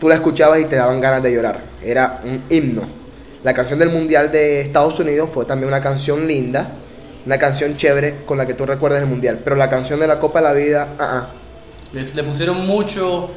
tú 0.00 0.08
la 0.08 0.16
escuchabas 0.16 0.60
y 0.60 0.64
te 0.64 0.76
daban 0.76 1.00
ganas 1.00 1.22
de 1.22 1.32
llorar. 1.32 1.60
Era 1.84 2.20
un 2.24 2.42
himno. 2.50 2.82
La 3.44 3.54
canción 3.54 3.78
del 3.78 3.90
Mundial 3.90 4.32
de 4.32 4.60
Estados 4.62 4.98
Unidos 4.98 5.30
fue 5.32 5.44
también 5.44 5.68
una 5.68 5.80
canción 5.80 6.26
linda, 6.26 6.68
una 7.24 7.38
canción 7.38 7.76
chévere 7.76 8.16
con 8.26 8.38
la 8.38 8.46
que 8.46 8.54
tú 8.54 8.66
recuerdas 8.66 9.00
el 9.00 9.06
Mundial. 9.06 9.38
Pero 9.44 9.54
la 9.54 9.70
canción 9.70 10.00
de 10.00 10.08
la 10.08 10.18
Copa 10.18 10.40
de 10.40 10.44
la 10.44 10.52
Vida, 10.52 10.88
ah, 10.98 11.20
ah. 11.22 11.28
Les- 11.92 12.14
le 12.14 12.24
pusieron 12.24 12.66
mucho, 12.66 13.30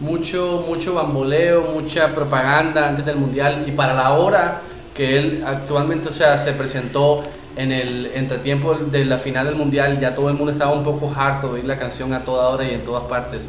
mucho, 0.00 0.64
mucho 0.66 0.94
bamboleo, 0.94 1.62
mucha 1.74 2.14
propaganda 2.14 2.88
antes 2.88 3.04
del 3.04 3.16
mundial 3.16 3.64
y 3.66 3.72
para 3.72 3.94
la 3.94 4.14
hora 4.14 4.60
que 4.94 5.18
él 5.18 5.44
actualmente, 5.46 6.08
o 6.08 6.12
sea, 6.12 6.36
se 6.38 6.52
presentó 6.52 7.22
en 7.56 7.72
el 7.72 8.06
entretiempo 8.14 8.74
de 8.74 9.04
la 9.04 9.18
final 9.18 9.46
del 9.46 9.56
mundial, 9.56 10.00
ya 10.00 10.14
todo 10.14 10.28
el 10.28 10.34
mundo 10.34 10.52
estaba 10.52 10.72
un 10.72 10.84
poco 10.84 11.12
harto 11.14 11.48
de 11.48 11.54
oír 11.54 11.64
la 11.64 11.78
canción 11.78 12.12
a 12.12 12.24
toda 12.24 12.48
hora 12.48 12.64
y 12.64 12.74
en 12.74 12.80
todas 12.80 13.04
partes. 13.04 13.42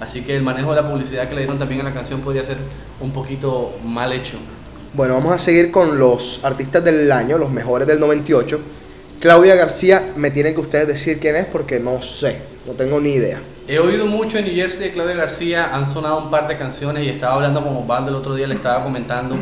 Así 0.00 0.22
que 0.22 0.36
el 0.36 0.42
manejo 0.42 0.74
de 0.74 0.82
la 0.82 0.88
publicidad 0.88 1.28
que 1.28 1.34
le 1.34 1.42
dieron 1.42 1.58
también 1.58 1.80
a 1.80 1.84
la 1.84 1.92
canción 1.92 2.20
podría 2.20 2.44
ser 2.44 2.56
un 3.00 3.10
poquito 3.10 3.76
mal 3.84 4.12
hecho. 4.12 4.38
Bueno, 4.94 5.14
vamos 5.14 5.32
a 5.32 5.38
seguir 5.38 5.70
con 5.70 5.98
los 5.98 6.44
artistas 6.44 6.84
del 6.84 7.10
año, 7.12 7.36
los 7.36 7.50
mejores 7.50 7.86
del 7.86 8.00
98. 8.00 8.60
Claudia 9.20 9.56
García, 9.56 10.12
me 10.16 10.30
tienen 10.30 10.54
que 10.54 10.60
ustedes 10.60 10.86
decir 10.86 11.18
quién 11.18 11.36
es 11.36 11.46
porque 11.46 11.80
no 11.80 12.00
sé, 12.00 12.38
no 12.66 12.72
tengo 12.72 13.00
ni 13.00 13.10
idea. 13.10 13.40
He 13.70 13.78
oído 13.78 14.06
mucho 14.06 14.38
en 14.38 14.46
New 14.46 14.54
Jersey 14.54 14.80
de 14.80 14.92
Claudia 14.92 15.14
García, 15.14 15.74
han 15.74 15.84
sonado 15.86 16.20
un 16.20 16.30
par 16.30 16.48
de 16.48 16.56
canciones 16.56 17.04
y 17.04 17.10
estaba 17.10 17.34
hablando 17.34 17.62
con 17.62 17.76
Osvaldo 17.76 18.08
el 18.08 18.16
otro 18.16 18.34
día, 18.34 18.46
le 18.46 18.54
estaba 18.54 18.82
comentando 18.82 19.36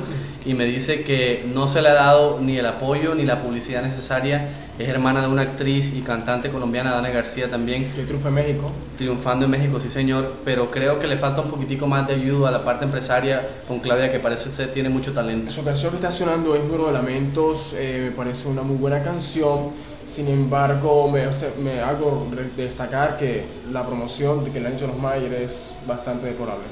y 0.45 0.52
me 0.54 0.64
dice 0.64 1.04
que 1.04 1.49
no 1.54 1.68
se 1.68 1.80
le 1.80 1.90
ha 1.90 1.95
dado 1.95 2.40
ni 2.40 2.59
el 2.59 2.66
apoyo 2.66 3.14
ni 3.14 3.25
la 3.25 3.40
publicidad 3.40 3.85
necesaria. 3.85 4.49
Es 4.80 4.88
hermana 4.88 5.23
de 5.23 5.28
una 5.28 5.42
actriz 5.42 5.92
y 5.95 6.00
cantante 6.00 6.50
colombiana, 6.50 6.90
Dana 6.90 7.11
García 7.11 7.49
también, 7.49 7.92
Que 7.95 8.02
triunfa 8.02 8.28
en 8.28 8.35
México. 8.35 8.73
triunfando 8.99 9.45
en 9.45 9.52
México, 9.52 9.78
sí 9.78 9.88
señor, 9.88 10.35
pero 10.45 10.73
creo 10.73 10.99
que 10.99 11.06
le 11.06 11.16
falta 11.16 11.40
un 11.40 11.49
poquitico 11.49 11.87
más 11.87 12.09
de 12.09 12.14
ayuda 12.14 12.49
a 12.49 12.50
la 12.50 12.64
parte 12.64 12.85
empresaria 12.85 13.47
con 13.68 13.78
Claudia, 13.78 14.11
que 14.11 14.18
parece 14.18 14.50
ser 14.50 14.73
tiene 14.73 14.88
mucho 14.88 15.12
talento. 15.12 15.52
Su 15.52 15.62
canción 15.62 15.92
que 15.92 15.99
está 15.99 16.11
sonando 16.11 16.56
es 16.56 16.64
Muro 16.64 16.88
de 16.88 16.95
Lamentos, 16.95 17.75
eh, 17.75 18.09
me 18.11 18.11
parece 18.11 18.49
una 18.49 18.62
muy 18.62 18.76
buena 18.76 19.04
canción. 19.04 19.71
Sin 20.06 20.28
embargo, 20.28 21.10
me, 21.10 21.22
hace- 21.22 21.50
me 21.58 21.80
hago 21.80 22.26
destacar 22.56 23.18
que 23.18 23.44
la 23.72 23.84
promoción 23.84 24.44
de 24.44 24.52
que 24.52 24.60
le 24.60 24.68
han 24.68 24.75
hecho 24.75 24.86
los 24.86 24.96
Mayer 24.98 25.32
es 25.34 25.72
bastante 25.86 26.26
deplorable. 26.26 26.64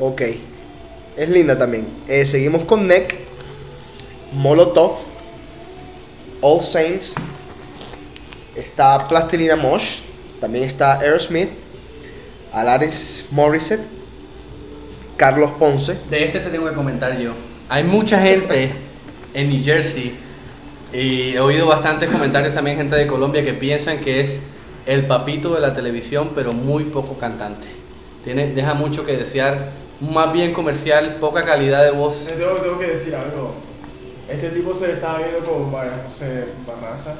Ok, 0.00 0.22
es 1.16 1.28
linda 1.28 1.58
también. 1.58 1.86
Eh, 2.08 2.24
seguimos 2.24 2.62
con 2.64 2.86
Neck, 2.88 3.14
Molotov, 4.32 4.92
All 6.40 6.60
Saints, 6.62 7.14
está 8.56 9.06
Plastilina 9.06 9.54
Mosh, 9.56 10.00
también 10.40 10.64
está 10.64 10.98
Aerosmith, 10.98 11.50
Alanis 12.52 13.26
Morissette, 13.30 13.82
Carlos 15.18 15.50
Ponce. 15.58 15.96
De 16.10 16.24
este 16.24 16.40
te 16.40 16.48
tengo 16.50 16.68
que 16.68 16.74
comentar 16.74 17.16
yo. 17.18 17.32
Hay 17.68 17.84
mucha 17.84 18.18
gente 18.20 18.70
en 19.34 19.48
New 19.50 19.62
Jersey 19.62 20.16
y 20.92 21.34
he 21.34 21.40
oído 21.40 21.66
bastantes 21.66 22.10
comentarios 22.10 22.54
también 22.54 22.76
gente 22.76 22.96
de 22.96 23.06
Colombia 23.06 23.42
que 23.44 23.54
piensan 23.54 23.98
que 23.98 24.20
es 24.20 24.40
el 24.86 25.06
papito 25.06 25.54
de 25.54 25.60
la 25.60 25.74
televisión, 25.74 26.30
pero 26.34 26.52
muy 26.52 26.84
poco 26.84 27.16
cantante. 27.16 27.66
Tiene, 28.24 28.48
deja 28.48 28.74
mucho 28.74 29.06
que 29.06 29.16
desear, 29.16 29.70
más 30.12 30.32
bien 30.32 30.52
comercial, 30.52 31.16
poca 31.20 31.44
calidad 31.44 31.82
de 31.84 31.92
voz. 31.92 32.26
Tengo, 32.26 32.52
tengo 32.56 32.78
que 32.78 32.88
decir 32.88 33.14
algo. 33.14 33.54
Este 34.28 34.50
tipo 34.50 34.74
se 34.74 34.92
estaba 34.92 35.18
viendo 35.18 35.38
con 35.40 35.70
María 35.70 36.04
José 36.08 36.46
Barraza. 36.66 37.14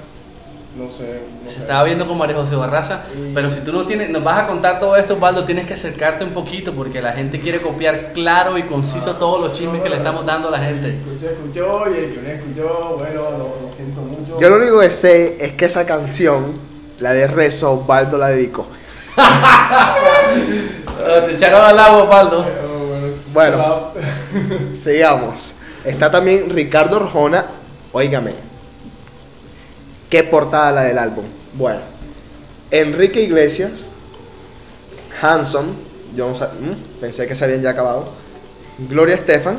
No 0.77 0.91
sé. 0.91 1.21
No 1.45 1.49
Se 1.51 1.57
sé. 1.57 1.61
estaba 1.63 1.85
viendo 1.85 2.07
con 2.07 2.17
María 2.17 2.35
José 2.37 2.57
Barraza, 2.57 3.03
pero 3.35 3.51
si 3.51 3.61
tú 3.61 3.73
no 3.73 3.85
tienes, 3.85 4.09
nos 4.09 4.25
vas 4.25 4.39
a 4.45 4.47
contar 4.47 4.81
todo 4.81 4.97
esto, 4.97 5.15
Osvaldo, 5.15 5.45
tienes 5.45 5.67
que 5.67 5.75
acercarte 5.75 6.25
un 6.25 6.31
poquito 6.31 6.73
porque 6.73 7.03
la 7.03 7.13
gente 7.13 7.41
quiere 7.41 7.61
copiar 7.61 8.13
claro 8.15 8.57
y 8.57 8.63
conciso 8.63 9.17
todos 9.17 9.39
los 9.41 9.53
chismes 9.53 9.83
que 9.83 9.91
le 9.91 9.97
estamos 9.97 10.25
dando 10.25 10.49
a 10.49 10.53
la 10.53 10.59
gente. 10.61 10.97
Escuchó, 10.97 11.31
escuchó 11.31 11.95
y 11.95 11.99
el 11.99 12.15
que 12.15 12.23
no 12.23 12.29
escuchó, 12.31 12.97
bueno, 12.99 13.23
lo, 13.33 13.39
lo 13.39 13.69
siento 13.75 14.01
mucho. 14.01 14.41
Yo 14.41 14.49
lo 14.49 14.57
único 14.57 14.81
que 14.81 14.91
sé 14.91 15.37
es 15.45 15.53
que 15.53 15.67
esa 15.67 15.85
canción, 15.85 16.53
la 17.01 17.13
de 17.13 17.27
Rezo, 17.27 17.73
Osvaldo 17.73 18.17
la 18.19 18.29
dedicó. 18.29 18.67
Ah, 21.05 21.21
Te 21.27 21.35
echaron 21.35 21.61
al 21.65 21.79
agua, 21.79 22.03
Osvaldo. 22.05 22.47
Bueno, 23.33 23.89
Sigamos. 24.75 25.55
Está 25.85 26.11
también 26.11 26.49
Ricardo 26.51 26.97
Arjona. 26.99 27.45
Óigame. 27.93 28.33
Qué 30.13 30.23
portada 30.25 30.73
la 30.73 30.83
del 30.83 30.99
álbum. 30.99 31.25
Bueno. 31.55 31.81
Enrique 32.71 33.23
Iglesias. 33.23 33.71
Hanson. 35.23 35.75
Yo 36.15 36.29
no 36.29 36.35
sab- 36.35 36.53
mm, 36.53 37.01
pensé 37.01 37.27
que 37.27 37.35
se 37.35 37.45
habían 37.47 37.63
ya 37.63 37.71
acabado. 37.71 38.05
Gloria 38.91 39.15
Estefan. 39.15 39.57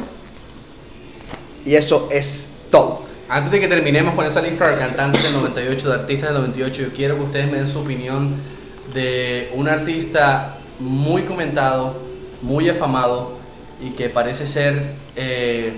Y 1.66 1.74
eso 1.74 2.08
es 2.12 2.50
todo. 2.70 3.02
Antes 3.30 3.52
de 3.52 3.60
que 3.62 3.68
terminemos 3.68 4.14
con 4.14 4.28
esa 4.28 4.42
lista 4.44 4.70
de 4.70 4.78
cantantes 4.78 5.24
del 5.24 5.34
98, 5.34 5.90
de 5.90 5.96
artistas 5.96 6.30
del 6.30 6.38
98, 6.42 6.82
yo 6.84 6.90
quiero 6.94 7.16
que 7.16 7.22
ustedes 7.22 7.52
me 7.52 7.58
den 7.58 7.68
su 7.68 7.80
opinión 7.80 8.36
de 8.94 9.50
un 9.56 9.68
artista 9.68 10.56
muy 10.80 11.24
comentado, 11.24 11.96
muy 12.44 12.70
afamado 12.70 13.32
y 13.82 13.90
que 13.92 14.10
parece 14.10 14.46
ser, 14.46 14.84
eh, 15.16 15.74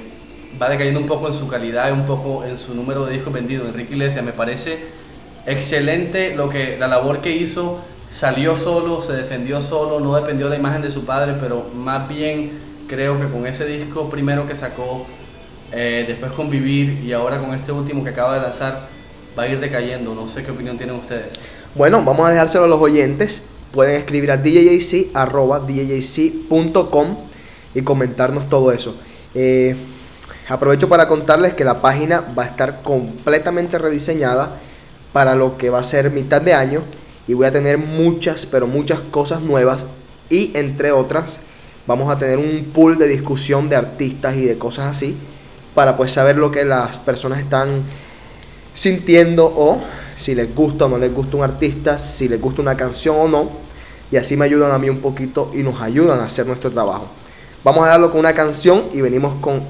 va 0.62 0.70
decayendo 0.70 1.00
un 1.00 1.08
poco 1.08 1.28
en 1.28 1.34
su 1.34 1.48
calidad 1.48 1.90
y 1.90 1.92
un 1.92 2.06
poco 2.06 2.44
en 2.44 2.58
su 2.58 2.74
número 2.76 3.06
de 3.06 3.14
discos 3.14 3.34
vendidos. 3.34 3.68
Enrique 3.70 3.94
Iglesias 3.94 4.24
me 4.24 4.34
parece 4.34 4.80
excelente 5.46 6.36
lo 6.36 6.50
que, 6.50 6.78
la 6.78 6.88
labor 6.88 7.20
que 7.22 7.32
hizo, 7.32 7.80
salió 8.10 8.56
solo, 8.58 9.02
se 9.02 9.14
defendió 9.14 9.62
solo, 9.62 10.00
no 10.00 10.16
dependió 10.16 10.46
de 10.46 10.52
la 10.52 10.60
imagen 10.60 10.82
de 10.82 10.90
su 10.90 11.06
padre, 11.06 11.36
pero 11.40 11.70
más 11.76 12.08
bien 12.08 12.52
creo 12.88 13.20
que 13.20 13.28
con 13.28 13.46
ese 13.46 13.66
disco 13.66 14.10
primero 14.10 14.48
que 14.48 14.56
sacó, 14.56 15.06
eh, 15.72 16.06
después 16.08 16.32
con 16.32 16.50
Vivir 16.50 17.02
y 17.04 17.12
ahora 17.14 17.40
con 17.40 17.54
este 17.54 17.72
último 17.72 18.04
que 18.04 18.12
acaba 18.12 18.36
de 18.36 18.42
lanzar, 18.42 18.88
va 19.38 19.44
a 19.44 19.48
ir 19.48 19.60
decayendo. 19.60 20.16
No 20.16 20.28
sé 20.28 20.44
qué 20.44 20.52
opinión 20.52 20.78
tienen 20.78 20.96
ustedes. 20.96 21.28
Bueno, 21.74 22.04
vamos 22.04 22.28
a 22.28 22.32
dejárselo 22.32 22.66
a 22.66 22.68
los 22.68 22.80
oyentes. 22.80 23.44
Pueden 23.72 23.96
escribir 23.98 24.32
a 24.32 24.38
djjc.com 24.38 25.98
y 27.74 27.82
comentarnos 27.82 28.48
todo 28.48 28.72
eso. 28.72 28.96
Eh, 29.34 29.76
aprovecho 30.48 30.90
para 30.90 31.08
contarles 31.08 31.54
que 31.54 31.64
la 31.64 31.82
página 31.82 32.24
va 32.38 32.44
a 32.44 32.48
estar 32.48 32.82
completamente 32.84 33.78
rediseñada 33.78 34.58
para 35.14 35.36
lo 35.36 35.58
que 35.58 35.70
va 35.70 35.80
a 35.80 35.84
ser 35.84 36.12
mitad 36.12 36.42
de 36.42 36.54
año 36.54 36.84
y 37.28 37.34
voy 37.34 37.48
a 37.48 37.52
tener 37.52 37.78
muchas, 37.78 38.46
pero 38.46 38.68
muchas 38.68 39.00
cosas 39.00 39.42
nuevas 39.42 39.86
y 40.30 40.52
entre 40.56 40.92
otras 40.92 41.38
vamos 41.88 42.12
a 42.12 42.20
tener 42.20 42.38
un 42.38 42.66
pool 42.74 42.98
de 42.98 43.08
discusión 43.08 43.70
de 43.70 43.76
artistas 43.76 44.36
y 44.36 44.46
de 44.46 44.58
cosas 44.58 44.88
así 44.88 45.16
para 45.74 45.98
pues 45.98 46.12
saber 46.12 46.38
lo 46.38 46.52
que 46.52 46.66
las 46.66 46.98
personas 46.98 47.40
están 47.40 47.84
sintiendo 48.74 49.46
o 49.46 49.82
si 50.18 50.36
les 50.36 50.54
gusta 50.54 50.86
o 50.86 50.90
no 50.90 50.98
les 50.98 51.14
gusta 51.14 51.38
un 51.38 51.44
artista, 51.44 51.98
si 51.98 52.28
les 52.28 52.40
gusta 52.40 52.62
una 52.62 52.78
canción 52.78 53.16
o 53.20 53.28
no 53.28 53.50
y 54.12 54.18
así 54.18 54.38
me 54.38 54.46
ayudan 54.46 54.72
a 54.72 54.78
mí 54.78 54.90
un 54.90 55.00
poquito 55.00 55.52
y 55.54 55.64
nos 55.64 55.82
ayudan 55.82 56.20
a 56.20 56.26
hacer 56.26 56.46
nuestro 56.46 56.72
trabajo. 56.72 57.08
Vamos 57.64 57.86
a 57.86 57.90
darlo 57.90 58.12
con 58.12 58.20
una 58.20 58.34
canción 58.34 58.84
y 58.94 59.02
venimos 59.02 59.34
con 59.42 59.62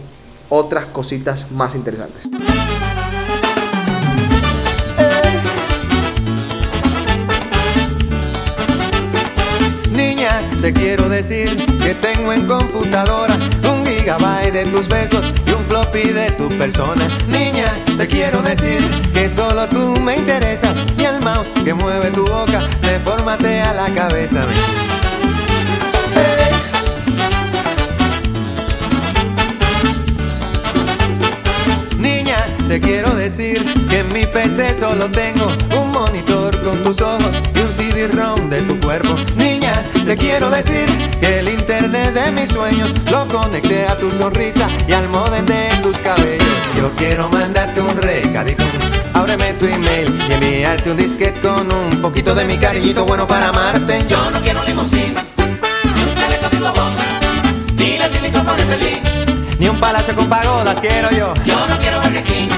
otras 0.49 0.85
cositas 0.85 1.51
más 1.51 1.75
interesantes. 1.75 2.29
Niña, 9.91 10.29
te 10.61 10.73
quiero 10.73 11.07
decir 11.07 11.65
que 11.79 11.95
tengo 11.95 12.33
en 12.33 12.45
computadora 12.45 13.37
un 13.63 13.85
gigabyte 13.85 14.51
de 14.51 14.65
tus 14.65 14.87
besos 14.87 15.31
y 15.45 15.51
un 15.51 15.65
floppy 15.65 16.11
de 16.11 16.31
tu 16.31 16.49
persona. 16.49 17.07
Niña, 17.27 17.65
te 17.97 18.07
quiero 18.07 18.41
decir 18.41 18.79
que 19.13 19.29
solo 19.29 19.67
tú 19.69 19.99
me 20.01 20.17
interesas 20.17 20.77
y 20.97 21.05
el 21.05 21.21
mouse 21.21 21.47
que 21.63 21.73
mueve 21.73 22.11
tu 22.11 22.25
boca 22.25 22.59
me 22.81 22.99
formatea 22.99 23.73
la 23.73 23.85
cabeza. 23.93 24.43
PC 34.55 34.79
solo 34.79 35.11
tengo 35.11 35.47
un 35.77 35.91
monitor 35.91 36.57
con 36.63 36.81
tus 36.81 37.01
ojos 37.01 37.35
y 37.53 37.59
un 37.59 37.73
CD-ROM 37.73 38.49
de 38.49 38.61
tu 38.61 38.79
cuerpo. 38.79 39.13
Niña, 39.35 39.83
te 40.05 40.15
quiero 40.15 40.49
decir 40.49 40.85
que 41.19 41.39
el 41.39 41.49
internet 41.49 42.13
de 42.13 42.31
mis 42.31 42.49
sueños 42.49 42.93
lo 43.11 43.27
conecté 43.27 43.85
a 43.85 43.97
tu 43.97 44.09
sonrisa 44.11 44.67
y 44.87 44.93
al 44.93 45.09
modem 45.09 45.45
de 45.45 45.69
tus 45.83 45.97
cabellos. 45.97 46.47
Yo 46.77 46.89
quiero 46.95 47.29
mandarte 47.29 47.81
un 47.81 48.01
recadito. 48.01 48.63
Ábreme 49.13 49.53
tu 49.55 49.65
email 49.65 50.17
y 50.29 50.33
enviarte 50.33 50.91
un 50.91 50.97
disquete 50.97 51.39
con 51.41 51.67
un 51.73 52.01
poquito 52.01 52.33
de 52.33 52.45
mi 52.45 52.57
cariñito 52.57 53.05
bueno 53.05 53.27
para 53.27 53.49
amarte. 53.49 54.05
Yo 54.07 54.31
no 54.31 54.39
quiero 54.41 54.63
limusín, 54.63 55.15
ni 55.95 56.01
un 56.01 56.15
chaleco 56.15 56.49
de 56.49 56.57
globos, 56.57 56.93
ni 57.75 57.97
las 57.97 58.21
micrófono 58.21 58.57
en 58.57 58.69
Berlín. 58.69 58.99
Ni 59.59 59.67
un 59.67 59.79
palacio 59.81 60.15
con 60.15 60.29
pagodas 60.29 60.79
quiero 60.79 61.09
yo. 61.11 61.33
Yo 61.43 61.67
no 61.67 61.77
quiero 61.79 61.99
Burger 62.01 62.23
King, 62.23 62.49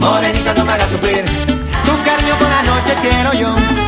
Morenita 0.00 0.54
no 0.54 0.64
me 0.64 0.72
hagas 0.72 0.90
sufrir. 0.90 1.24
Tu 1.26 2.02
cariño 2.04 2.34
por 2.38 2.48
la 2.48 2.62
noche 2.62 2.94
quiero 3.02 3.32
yo. 3.34 3.79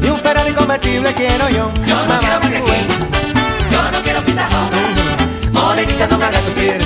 Ni 0.00 0.08
un 0.08 0.20
Ferrari 0.20 0.52
convertible 0.52 1.12
quiero 1.12 1.48
yo. 1.48 1.72
Yo 1.84 1.96
no 2.06 2.18
quiero 2.20 2.40
Burger 2.40 2.62
King, 2.62 2.88
yo 3.72 3.90
no 3.90 4.02
quiero 4.02 4.24
Pizza 4.24 4.46
Hut. 4.46 5.52
Morenita 5.52 6.06
no 6.06 6.18
me 6.18 6.24
hagas 6.26 6.44
sufrir. 6.44 6.85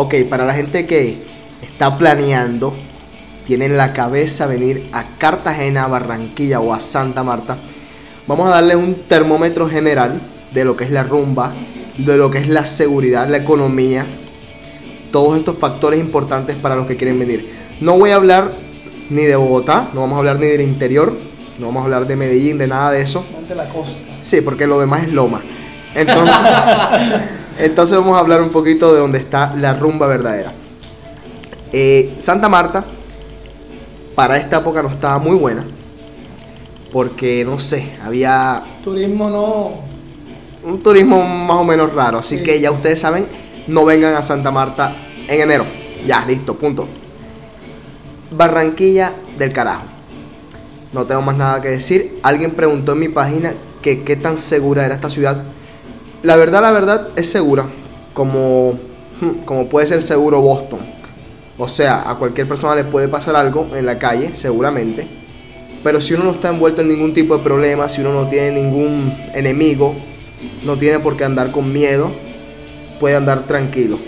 Ok, 0.00 0.14
para 0.30 0.46
la 0.46 0.54
gente 0.54 0.86
que 0.86 1.18
está 1.60 1.98
planeando, 1.98 2.72
tiene 3.48 3.64
en 3.64 3.76
la 3.76 3.92
cabeza 3.92 4.46
venir 4.46 4.88
a 4.92 5.02
Cartagena, 5.18 5.82
a 5.82 5.88
Barranquilla 5.88 6.60
o 6.60 6.72
a 6.72 6.78
Santa 6.78 7.24
Marta, 7.24 7.58
vamos 8.28 8.46
a 8.46 8.50
darle 8.50 8.76
un 8.76 8.94
termómetro 8.94 9.68
general 9.68 10.20
de 10.52 10.64
lo 10.64 10.76
que 10.76 10.84
es 10.84 10.92
la 10.92 11.02
rumba, 11.02 11.50
de 11.96 12.16
lo 12.16 12.30
que 12.30 12.38
es 12.38 12.46
la 12.46 12.64
seguridad, 12.64 13.28
la 13.28 13.38
economía, 13.38 14.06
todos 15.10 15.36
estos 15.36 15.58
factores 15.58 15.98
importantes 15.98 16.54
para 16.54 16.76
los 16.76 16.86
que 16.86 16.96
quieren 16.96 17.18
venir. 17.18 17.52
No 17.80 17.98
voy 17.98 18.12
a 18.12 18.14
hablar 18.14 18.52
ni 19.10 19.24
de 19.24 19.34
Bogotá, 19.34 19.88
no 19.94 20.02
vamos 20.02 20.14
a 20.14 20.18
hablar 20.20 20.38
ni 20.38 20.46
del 20.46 20.60
interior, 20.60 21.12
no 21.58 21.66
vamos 21.66 21.80
a 21.80 21.84
hablar 21.86 22.06
de 22.06 22.14
Medellín, 22.14 22.56
de 22.56 22.68
nada 22.68 22.92
de 22.92 23.02
eso. 23.02 23.24
Ante 23.36 23.56
la 23.56 23.68
costa. 23.68 23.98
Sí, 24.22 24.42
porque 24.42 24.68
lo 24.68 24.78
demás 24.78 25.02
es 25.02 25.12
loma. 25.12 25.42
Entonces, 25.96 26.36
entonces 27.58 27.96
vamos 27.96 28.16
a 28.16 28.20
hablar 28.20 28.40
un 28.42 28.50
poquito 28.50 28.92
de 28.94 29.00
dónde 29.00 29.18
está 29.18 29.54
la 29.56 29.74
rumba 29.74 30.06
verdadera. 30.06 30.52
Eh, 31.72 32.14
Santa 32.18 32.48
Marta, 32.48 32.84
para 34.14 34.36
esta 34.36 34.58
época 34.58 34.82
no 34.82 34.88
estaba 34.88 35.18
muy 35.18 35.36
buena. 35.36 35.64
Porque, 36.92 37.44
no 37.44 37.58
sé, 37.58 37.90
había 38.04 38.62
Turismo 38.82 39.28
no. 39.28 40.70
un 40.70 40.82
turismo 40.82 41.22
más 41.22 41.58
o 41.58 41.64
menos 41.64 41.92
raro. 41.92 42.18
Así 42.18 42.38
Sí. 42.38 42.42
que 42.42 42.60
ya 42.60 42.70
ustedes 42.70 42.98
saben, 43.00 43.26
no 43.66 43.84
vengan 43.84 44.14
a 44.14 44.22
Santa 44.22 44.50
Marta 44.50 44.94
en 45.28 45.40
enero. 45.40 45.64
Ya, 46.06 46.24
listo, 46.24 46.54
punto. 46.54 46.86
Barranquilla 48.30 49.12
del 49.38 49.52
carajo. 49.52 49.82
No 50.92 51.04
tengo 51.04 51.20
más 51.22 51.36
nada 51.36 51.60
que 51.60 51.68
decir. 51.68 52.18
Alguien 52.22 52.52
preguntó 52.52 52.92
en 52.92 53.00
mi 53.00 53.08
página 53.08 53.52
que 53.82 54.02
qué 54.02 54.16
tan 54.16 54.38
segura 54.38 54.86
era 54.86 54.94
esta 54.94 55.10
ciudad. 55.10 55.42
La 56.22 56.36
verdad, 56.36 56.62
la 56.62 56.72
verdad 56.72 57.08
es 57.16 57.30
segura, 57.30 57.66
como, 58.12 58.72
hmm, 59.20 59.44
como 59.44 59.66
puede 59.68 59.86
ser 59.86 60.02
seguro 60.02 60.40
Boston. 60.40 60.80
O 61.58 61.68
sea, 61.68 62.08
a 62.08 62.16
cualquier 62.16 62.46
persona 62.46 62.74
le 62.74 62.84
puede 62.84 63.08
pasar 63.08 63.36
algo 63.36 63.68
en 63.74 63.86
la 63.86 63.98
calle, 63.98 64.34
seguramente. 64.34 65.06
Pero 65.82 66.00
si 66.00 66.14
uno 66.14 66.24
no 66.24 66.30
está 66.32 66.48
envuelto 66.50 66.82
en 66.82 66.88
ningún 66.88 67.14
tipo 67.14 67.36
de 67.36 67.42
problema, 67.42 67.88
si 67.88 68.00
uno 68.00 68.12
no 68.12 68.28
tiene 68.28 68.62
ningún 68.62 69.12
enemigo, 69.34 69.94
no 70.64 70.76
tiene 70.76 70.98
por 70.98 71.16
qué 71.16 71.24
andar 71.24 71.50
con 71.50 71.72
miedo, 71.72 72.10
puede 72.98 73.16
andar 73.16 73.44
tranquilo. 73.44 73.98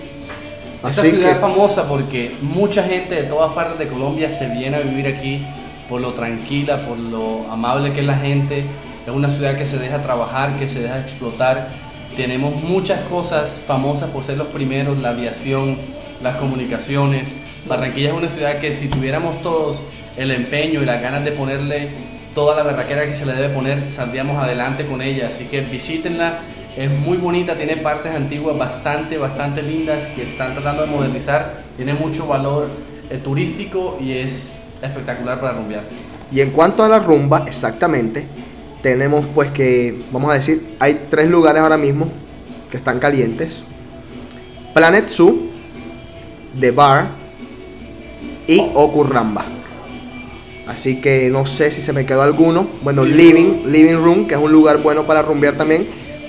Esta 0.76 0.88
Así 0.88 1.10
ciudad 1.10 1.26
que 1.26 1.30
es 1.32 1.38
famosa 1.38 1.88
porque 1.88 2.32
mucha 2.40 2.82
gente 2.82 3.14
de 3.14 3.24
todas 3.24 3.52
partes 3.52 3.78
de 3.78 3.86
Colombia 3.88 4.30
se 4.30 4.48
viene 4.48 4.78
a 4.78 4.80
vivir 4.80 5.06
aquí 5.06 5.44
por 5.88 6.00
lo 6.00 6.12
tranquila, 6.12 6.86
por 6.86 6.98
lo 6.98 7.50
amable 7.50 7.92
que 7.92 8.00
es 8.00 8.06
la 8.06 8.16
gente. 8.16 8.64
Es 9.06 9.12
una 9.12 9.28
ciudad 9.28 9.56
que 9.56 9.66
se 9.66 9.78
deja 9.78 10.02
trabajar, 10.02 10.56
que 10.58 10.68
se 10.68 10.80
deja 10.80 11.00
explotar. 11.00 11.68
Tenemos 12.16 12.54
muchas 12.62 13.00
cosas 13.02 13.62
famosas 13.66 14.10
por 14.10 14.24
ser 14.24 14.36
los 14.36 14.48
primeros, 14.48 14.98
la 14.98 15.10
aviación, 15.10 15.76
las 16.22 16.36
comunicaciones. 16.36 17.32
Barranquilla 17.66 18.10
es 18.10 18.14
una 18.14 18.28
ciudad 18.28 18.58
que 18.58 18.72
si 18.72 18.88
tuviéramos 18.88 19.40
todos 19.42 19.82
el 20.16 20.30
empeño 20.30 20.82
y 20.82 20.84
las 20.84 21.00
ganas 21.00 21.24
de 21.24 21.32
ponerle 21.32 21.88
toda 22.34 22.56
la 22.56 22.62
berraquera 22.62 23.06
que 23.06 23.14
se 23.14 23.26
le 23.26 23.32
debe 23.32 23.54
poner, 23.54 23.92
saldríamos 23.92 24.42
adelante 24.42 24.86
con 24.86 25.02
ella. 25.02 25.28
Así 25.32 25.44
que 25.44 25.60
visítenla, 25.62 26.40
es 26.76 26.90
muy 26.90 27.16
bonita, 27.16 27.54
tiene 27.54 27.76
partes 27.76 28.14
antiguas 28.14 28.56
bastante, 28.56 29.18
bastante 29.18 29.62
lindas 29.62 30.06
que 30.08 30.22
están 30.22 30.54
tratando 30.54 30.82
de 30.82 30.88
modernizar, 30.88 31.62
tiene 31.76 31.94
mucho 31.94 32.26
valor 32.26 32.68
eh, 33.10 33.18
turístico 33.18 33.98
y 34.00 34.12
es 34.12 34.52
espectacular 34.82 35.40
para 35.40 35.54
rumbear. 35.54 35.82
Y 36.32 36.40
en 36.40 36.50
cuanto 36.50 36.84
a 36.84 36.88
la 36.88 37.00
rumba, 37.00 37.44
exactamente, 37.46 38.24
tenemos 38.82 39.26
pues 39.34 39.50
que, 39.50 40.00
vamos 40.10 40.30
a 40.30 40.34
decir, 40.34 40.76
hay 40.78 41.06
tres 41.10 41.28
lugares 41.28 41.62
ahora 41.62 41.76
mismo 41.76 42.08
que 42.70 42.76
están 42.76 42.98
calientes. 42.98 43.64
Planet 44.74 45.08
Zoo, 45.08 45.36
The 46.58 46.70
Bar 46.70 47.08
y 48.46 48.60
Okurramba. 48.74 49.44
Así 50.66 51.00
que 51.00 51.30
no 51.30 51.46
sé 51.46 51.72
si 51.72 51.82
se 51.82 51.92
me 51.92 52.06
quedó 52.06 52.22
alguno. 52.22 52.68
Bueno, 52.82 53.04
Living, 53.04 53.64
Living 53.66 53.96
Room, 53.96 54.26
que 54.26 54.34
es 54.34 54.40
un 54.40 54.52
lugar 54.52 54.78
bueno 54.78 55.04
para 55.04 55.22
rumbear 55.22 55.56
también. 55.56 55.88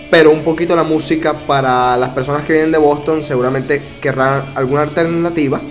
Pero 0.09 0.31
un 0.31 0.41
poquito 0.41 0.75
la 0.75 0.83
música 0.83 1.33
para 1.33 1.95
las 1.95 2.09
personas 2.09 2.43
que 2.43 2.53
vienen 2.53 2.71
de 2.71 2.77
Boston 2.77 3.23
seguramente 3.23 3.81
querrán 4.01 4.43
alguna 4.55 4.81
alternativa. 4.81 5.61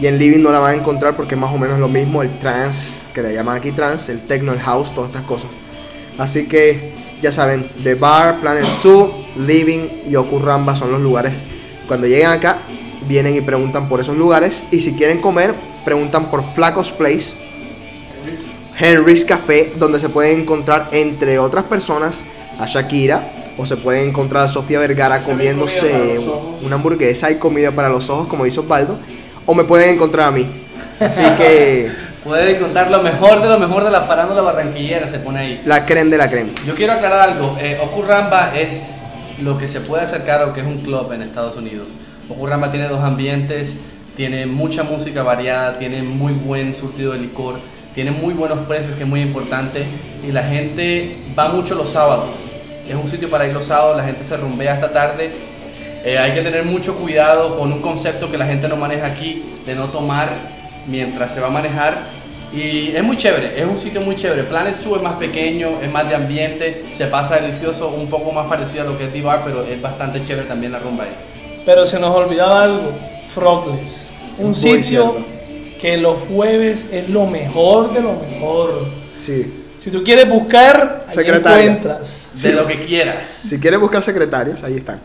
Y 0.00 0.06
en 0.06 0.18
Living 0.18 0.40
no 0.40 0.50
la 0.50 0.58
van 0.58 0.72
a 0.72 0.80
encontrar 0.80 1.14
porque 1.14 1.34
es 1.34 1.40
más 1.40 1.54
o 1.54 1.58
menos 1.58 1.78
lo 1.78 1.88
mismo, 1.88 2.22
el 2.22 2.38
trance, 2.38 3.10
que 3.14 3.22
le 3.22 3.32
llaman 3.32 3.56
aquí 3.56 3.70
trance, 3.70 4.10
el 4.10 4.20
techno, 4.26 4.52
el 4.52 4.58
house, 4.58 4.92
todas 4.92 5.10
estas 5.10 5.24
cosas. 5.24 5.50
Así 6.20 6.46
que 6.46 6.78
ya 7.22 7.32
saben, 7.32 7.66
The 7.82 7.94
Bar, 7.94 8.40
Planet 8.40 8.66
Zoo, 8.66 9.10
Living 9.38 9.88
y 10.06 10.16
Okurramba 10.16 10.76
son 10.76 10.92
los 10.92 11.00
lugares. 11.00 11.32
Cuando 11.88 12.06
lleguen 12.06 12.26
acá, 12.26 12.58
vienen 13.08 13.34
y 13.34 13.40
preguntan 13.40 13.88
por 13.88 14.00
esos 14.00 14.18
lugares. 14.18 14.64
Y 14.70 14.82
si 14.82 14.92
quieren 14.92 15.22
comer, 15.22 15.54
preguntan 15.82 16.30
por 16.30 16.44
Flacos 16.52 16.92
Place, 16.92 17.32
Henry's 18.78 19.24
Café, 19.24 19.72
donde 19.78 19.98
se 19.98 20.10
pueden 20.10 20.40
encontrar, 20.40 20.90
entre 20.92 21.38
otras 21.38 21.64
personas, 21.64 22.24
a 22.58 22.66
Shakira. 22.66 23.32
O 23.56 23.64
se 23.64 23.78
pueden 23.78 24.10
encontrar 24.10 24.44
a 24.44 24.48
Sofía 24.48 24.78
Vergara 24.78 25.24
comiéndose 25.24 26.18
una 26.62 26.76
hamburguesa 26.76 27.30
y 27.30 27.36
comida 27.36 27.72
para 27.72 27.88
los 27.88 28.10
ojos, 28.10 28.28
como 28.28 28.44
dice 28.44 28.60
Osvaldo. 28.60 28.98
O 29.46 29.54
me 29.54 29.64
pueden 29.64 29.94
encontrar 29.94 30.28
a 30.28 30.30
mí. 30.30 30.46
Así 31.00 31.22
que 31.38 31.90
Puede 32.24 32.58
contar 32.58 32.90
lo 32.90 33.02
mejor 33.02 33.40
de 33.40 33.48
lo 33.48 33.58
mejor 33.58 33.82
de 33.82 33.90
la 33.90 34.02
farándula 34.02 34.42
barranquillera, 34.42 35.08
se 35.08 35.20
pone 35.20 35.38
ahí. 35.38 35.62
la 35.64 35.86
creme 35.86 36.10
de 36.10 36.18
la 36.18 36.28
creme. 36.28 36.50
Yo 36.66 36.74
quiero 36.74 36.92
aclarar 36.92 37.30
algo. 37.30 37.56
Eh, 37.58 37.78
Okurramba 37.82 38.52
es 38.54 38.96
lo 39.42 39.56
que 39.56 39.68
se 39.68 39.80
puede 39.80 40.02
acercar 40.02 40.42
a 40.42 40.46
lo 40.46 40.54
que 40.54 40.60
es 40.60 40.66
un 40.66 40.78
club 40.78 41.10
en 41.12 41.22
Estados 41.22 41.56
Unidos. 41.56 41.86
Okurramba 42.28 42.70
tiene 42.70 42.88
dos 42.88 43.02
ambientes, 43.02 43.76
tiene 44.16 44.44
mucha 44.44 44.82
música 44.82 45.22
variada, 45.22 45.78
tiene 45.78 46.02
muy 46.02 46.34
buen 46.34 46.74
surtido 46.74 47.12
de 47.12 47.20
licor, 47.20 47.58
tiene 47.94 48.10
muy 48.10 48.34
buenos 48.34 48.58
precios, 48.66 48.96
que 48.96 49.04
es 49.04 49.08
muy 49.08 49.22
importante. 49.22 49.86
Y 50.22 50.30
la 50.30 50.42
gente 50.42 51.16
va 51.38 51.48
mucho 51.48 51.74
los 51.74 51.88
sábados. 51.88 52.28
Es 52.86 52.94
un 52.96 53.08
sitio 53.08 53.30
para 53.30 53.46
ir 53.46 53.54
los 53.54 53.64
sábados, 53.64 53.96
la 53.96 54.04
gente 54.04 54.24
se 54.24 54.36
rumbea 54.36 54.74
hasta 54.74 54.92
tarde. 54.92 55.30
Eh, 56.04 56.18
hay 56.18 56.32
que 56.32 56.42
tener 56.42 56.64
mucho 56.64 56.96
cuidado 56.96 57.58
con 57.58 57.72
un 57.72 57.80
concepto 57.80 58.30
que 58.30 58.36
la 58.36 58.46
gente 58.46 58.68
no 58.68 58.76
maneja 58.76 59.06
aquí, 59.06 59.42
de 59.64 59.74
no 59.74 59.86
tomar 59.86 60.28
mientras 60.90 61.32
se 61.32 61.40
va 61.40 61.46
a 61.46 61.50
manejar. 61.50 61.94
Y 62.52 62.88
es 62.96 63.02
muy 63.04 63.16
chévere, 63.16 63.60
es 63.60 63.64
un 63.64 63.78
sitio 63.78 64.00
muy 64.00 64.16
chévere. 64.16 64.42
Planet 64.42 64.76
Zoo 64.76 64.96
es 64.96 65.02
más 65.02 65.14
pequeño, 65.14 65.68
es 65.80 65.90
más 65.90 66.08
de 66.08 66.16
ambiente, 66.16 66.84
se 66.94 67.06
pasa 67.06 67.36
delicioso, 67.36 67.88
un 67.90 68.10
poco 68.10 68.32
más 68.32 68.48
parecido 68.48 68.82
a 68.82 68.86
lo 68.86 68.98
que 68.98 69.04
es 69.06 69.12
D-Bar, 69.12 69.42
pero 69.44 69.62
es 69.62 69.80
bastante 69.80 70.22
chévere 70.24 70.48
también 70.48 70.72
la 70.72 70.80
rumba 70.80 71.04
ahí. 71.04 71.10
Pero 71.64 71.86
se 71.86 72.00
nos 72.00 72.14
olvidaba 72.14 72.64
algo, 72.64 72.92
Frogless. 73.28 74.08
Un 74.38 74.46
Muy 74.46 74.54
sitio 74.54 74.82
cierto. 74.82 75.24
que 75.80 75.96
los 75.98 76.16
jueves 76.28 76.86
es 76.90 77.08
lo 77.08 77.26
mejor 77.26 77.92
de 77.92 78.00
lo 78.02 78.14
mejor. 78.14 78.72
Sí. 79.14 79.58
Si 79.82 79.90
tú 79.90 80.02
quieres 80.02 80.28
buscar, 80.28 81.06
ahí 81.08 81.28
encuentras. 81.28 82.30
De 82.34 82.52
lo 82.52 82.66
que 82.66 82.84
quieras. 82.84 83.28
Si 83.28 83.58
quieres 83.60 83.78
buscar 83.78 84.02
secretarios, 84.02 84.62
ahí 84.64 84.76
están. 84.76 85.00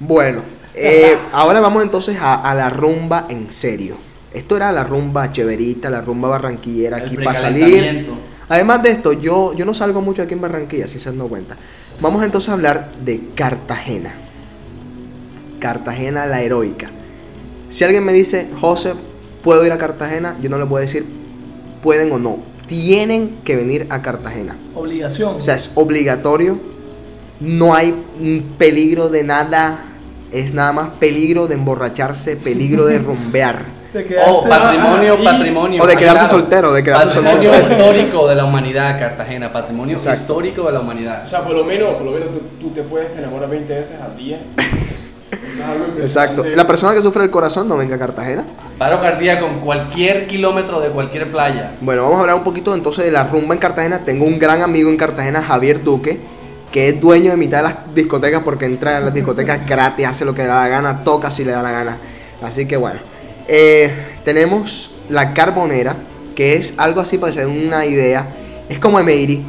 Bueno, 0.00 0.42
eh, 0.74 1.16
ahora 1.32 1.60
vamos 1.60 1.82
entonces 1.82 2.16
a, 2.20 2.34
a 2.42 2.54
la 2.54 2.70
rumba 2.70 3.26
en 3.28 3.52
serio. 3.52 3.96
Esto 4.36 4.54
era 4.54 4.70
la 4.70 4.84
rumba 4.84 5.32
cheverita, 5.32 5.88
la 5.88 6.02
rumba 6.02 6.28
barranquillera 6.28 6.98
El 6.98 7.06
aquí 7.06 7.16
para 7.16 7.40
salir. 7.40 8.06
Además 8.50 8.82
de 8.82 8.90
esto, 8.90 9.14
yo, 9.14 9.54
yo 9.54 9.64
no 9.64 9.72
salgo 9.72 10.02
mucho 10.02 10.20
aquí 10.20 10.34
en 10.34 10.42
Barranquilla, 10.42 10.86
si 10.88 10.98
se 10.98 11.08
han 11.08 11.16
dado 11.16 11.30
cuenta. 11.30 11.56
Vamos 12.02 12.22
entonces 12.22 12.50
a 12.50 12.52
hablar 12.52 12.92
de 13.02 13.30
Cartagena. 13.34 14.12
Cartagena 15.58 16.26
la 16.26 16.42
heroica. 16.42 16.90
Si 17.70 17.82
alguien 17.82 18.04
me 18.04 18.12
dice, 18.12 18.50
José, 18.60 18.92
¿puedo 19.42 19.64
ir 19.64 19.72
a 19.72 19.78
Cartagena? 19.78 20.36
Yo 20.42 20.50
no 20.50 20.58
le 20.58 20.64
voy 20.64 20.80
a 20.80 20.82
decir, 20.82 21.06
pueden 21.82 22.12
o 22.12 22.18
no. 22.18 22.38
Tienen 22.66 23.36
que 23.42 23.56
venir 23.56 23.86
a 23.88 24.02
Cartagena. 24.02 24.54
Obligación. 24.74 25.36
O 25.36 25.40
sea, 25.40 25.56
es 25.56 25.70
obligatorio. 25.74 26.58
No 27.40 27.74
hay 27.74 27.94
peligro 28.58 29.08
de 29.08 29.22
nada. 29.22 29.82
Es 30.30 30.52
nada 30.52 30.74
más 30.74 30.88
peligro 31.00 31.48
de 31.48 31.54
emborracharse, 31.54 32.36
peligro 32.36 32.84
de 32.84 32.98
rumbear. 33.00 33.75
De 33.96 34.06
quedarse- 34.06 34.30
Oh, 34.30 34.48
patrimonio, 34.48 35.16
y- 35.20 35.24
patrimonio. 35.24 35.82
O 35.82 35.86
de 35.86 35.96
quedarse 35.96 36.26
soltero, 36.26 36.72
de 36.72 36.82
quedarse 36.82 37.20
patrimonio 37.20 37.52
soltero. 37.52 37.72
histórico 37.92 38.28
de 38.28 38.34
la 38.36 38.44
humanidad, 38.44 38.98
Cartagena. 38.98 39.52
Patrimonio 39.52 39.96
Exacto. 39.96 40.20
histórico 40.20 40.62
de 40.66 40.72
la 40.72 40.80
humanidad. 40.80 41.22
O 41.24 41.26
sea, 41.26 41.40
por 41.42 41.54
lo 41.54 41.64
menos, 41.64 41.94
por 41.94 42.04
lo 42.04 42.12
menos 42.12 42.28
tú, 42.32 42.40
tú 42.60 42.70
te 42.70 42.82
puedes 42.82 43.14
enamorar 43.16 43.48
20 43.50 43.74
veces 43.74 43.96
al 44.00 44.16
día. 44.16 44.38
Exacto. 46.00 46.44
La 46.44 46.66
persona 46.66 46.94
que 46.94 47.02
sufre 47.02 47.24
el 47.24 47.30
corazón 47.30 47.68
no 47.68 47.76
venga 47.76 47.96
a 47.96 47.98
Cartagena. 47.98 48.44
Paro 48.78 49.00
cardíaco 49.00 49.46
con 49.46 49.60
cualquier 49.60 50.26
kilómetro 50.26 50.80
de 50.80 50.88
cualquier 50.90 51.30
playa. 51.30 51.72
Bueno, 51.80 52.02
vamos 52.02 52.18
a 52.18 52.20
hablar 52.20 52.36
un 52.36 52.44
poquito 52.44 52.74
entonces 52.74 53.04
de 53.04 53.10
la 53.10 53.24
rumba 53.24 53.54
en 53.54 53.60
Cartagena. 53.60 54.00
Tengo 54.00 54.24
un 54.24 54.38
gran 54.38 54.62
amigo 54.62 54.88
en 54.90 54.96
Cartagena, 54.96 55.42
Javier 55.42 55.82
Duque, 55.82 56.20
que 56.70 56.90
es 56.90 57.00
dueño 57.00 57.30
de 57.30 57.36
mitad 57.36 57.58
de 57.58 57.62
las 57.64 57.94
discotecas 57.94 58.42
porque 58.44 58.66
entra 58.66 58.98
a 58.98 59.00
las 59.00 59.14
discotecas 59.14 59.66
gratis, 59.66 60.06
hace 60.06 60.24
lo 60.24 60.34
que 60.34 60.42
le 60.42 60.48
da 60.48 60.62
la 60.62 60.68
gana, 60.68 61.04
toca 61.04 61.30
si 61.30 61.44
le 61.44 61.52
da 61.52 61.62
la 61.62 61.70
gana. 61.72 61.96
Así 62.42 62.66
que 62.68 62.76
bueno, 62.76 63.00
Eh, 63.48 63.90
tenemos 64.24 64.92
la 65.08 65.34
Carbonera, 65.34 65.96
que 66.34 66.56
es 66.56 66.74
algo 66.76 67.00
así 67.00 67.18
para 67.18 67.32
den 67.32 67.48
una 67.48 67.86
idea. 67.86 68.28
Es 68.68 68.78
como 68.78 68.98
Emery, 68.98 69.42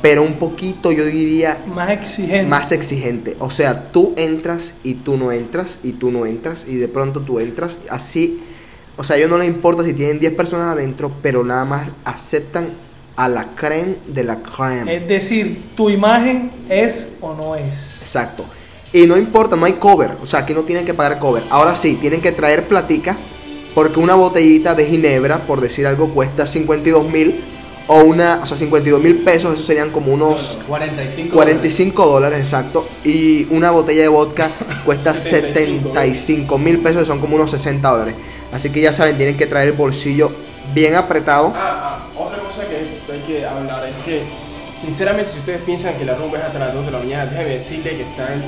pero 0.00 0.22
un 0.22 0.34
poquito, 0.34 0.92
yo 0.92 1.04
diría, 1.04 1.58
Más 1.66 1.90
exigente. 1.90 2.46
más 2.46 2.72
exigente. 2.72 3.36
O 3.40 3.50
sea, 3.50 3.90
tú 3.92 4.14
entras 4.16 4.74
y 4.84 4.94
tú 4.94 5.16
no 5.16 5.32
entras 5.32 5.80
y 5.82 5.92
tú 5.92 6.10
no 6.10 6.24
entras 6.26 6.66
y 6.68 6.76
de 6.76 6.88
pronto 6.88 7.20
tú 7.20 7.40
entras 7.40 7.78
así. 7.90 8.42
O 8.96 9.04
sea, 9.04 9.16
a 9.16 9.18
ellos 9.18 9.30
no 9.30 9.38
les 9.38 9.48
importa 9.48 9.84
si 9.84 9.92
tienen 9.92 10.18
10 10.18 10.34
personas 10.34 10.72
adentro, 10.72 11.12
pero 11.22 11.44
nada 11.44 11.64
más 11.64 11.88
aceptan 12.04 12.68
a 13.16 13.28
la 13.28 13.48
creme 13.56 13.96
de 14.06 14.24
la 14.24 14.36
creme. 14.36 14.96
Es 14.96 15.08
decir, 15.08 15.60
tu 15.76 15.90
imagen 15.90 16.50
es 16.68 17.10
o 17.20 17.34
no 17.34 17.56
es. 17.56 17.96
Exacto. 18.00 18.44
Y 18.92 19.06
no 19.06 19.16
importa, 19.16 19.56
no 19.56 19.66
hay 19.66 19.74
cover. 19.74 20.12
O 20.22 20.26
sea, 20.26 20.40
aquí 20.40 20.54
no 20.54 20.62
tienen 20.62 20.86
que 20.86 20.94
pagar 20.94 21.18
cover. 21.18 21.42
Ahora 21.50 21.76
sí, 21.76 21.96
tienen 22.00 22.20
que 22.20 22.32
traer 22.32 22.66
platica. 22.66 23.16
Porque 23.74 24.00
una 24.00 24.14
botellita 24.14 24.74
de 24.74 24.86
ginebra, 24.86 25.38
por 25.46 25.60
decir 25.60 25.86
algo, 25.86 26.08
cuesta 26.08 26.46
52 26.46 27.10
mil. 27.10 27.38
O 27.86 28.00
una, 28.00 28.40
o 28.42 28.46
sea, 28.46 28.56
52 28.56 29.02
mil 29.02 29.16
pesos, 29.16 29.54
eso 29.54 29.62
serían 29.62 29.90
como 29.90 30.12
unos 30.12 30.58
45. 30.66 31.34
45 31.34 32.06
dólares, 32.06 32.38
exacto. 32.40 32.86
Y 33.02 33.46
una 33.50 33.70
botella 33.70 34.02
de 34.02 34.08
vodka 34.08 34.50
cuesta 34.84 35.14
75 35.14 35.94
75 35.94 36.58
mil 36.58 36.78
pesos, 36.78 37.02
que 37.02 37.06
son 37.06 37.18
como 37.18 37.36
unos 37.36 37.50
60 37.50 37.88
dólares. 37.88 38.14
Así 38.52 38.70
que 38.70 38.80
ya 38.80 38.92
saben, 38.92 39.16
tienen 39.16 39.38
que 39.38 39.46
traer 39.46 39.68
el 39.68 39.74
bolsillo 39.74 40.30
bien 40.74 40.96
apretado. 40.96 41.52
Ah, 41.54 41.98
ah, 41.98 42.20
otra 42.20 42.38
cosa 42.38 42.68
que 42.68 43.12
hay 43.12 43.20
que 43.26 43.46
hablar 43.46 43.82
es 43.86 44.04
que, 44.04 44.22
sinceramente, 44.82 45.30
si 45.32 45.38
ustedes 45.38 45.62
piensan 45.62 45.94
que 45.94 46.04
la 46.04 46.14
rumba 46.14 46.38
es 46.38 46.44
hasta 46.44 46.58
las 46.58 46.74
2 46.74 46.86
de 46.86 46.92
la 46.92 46.98
mañana, 46.98 47.26
déjenme 47.26 47.54
decirle 47.54 47.96
que 47.96 48.02
están 48.02 48.42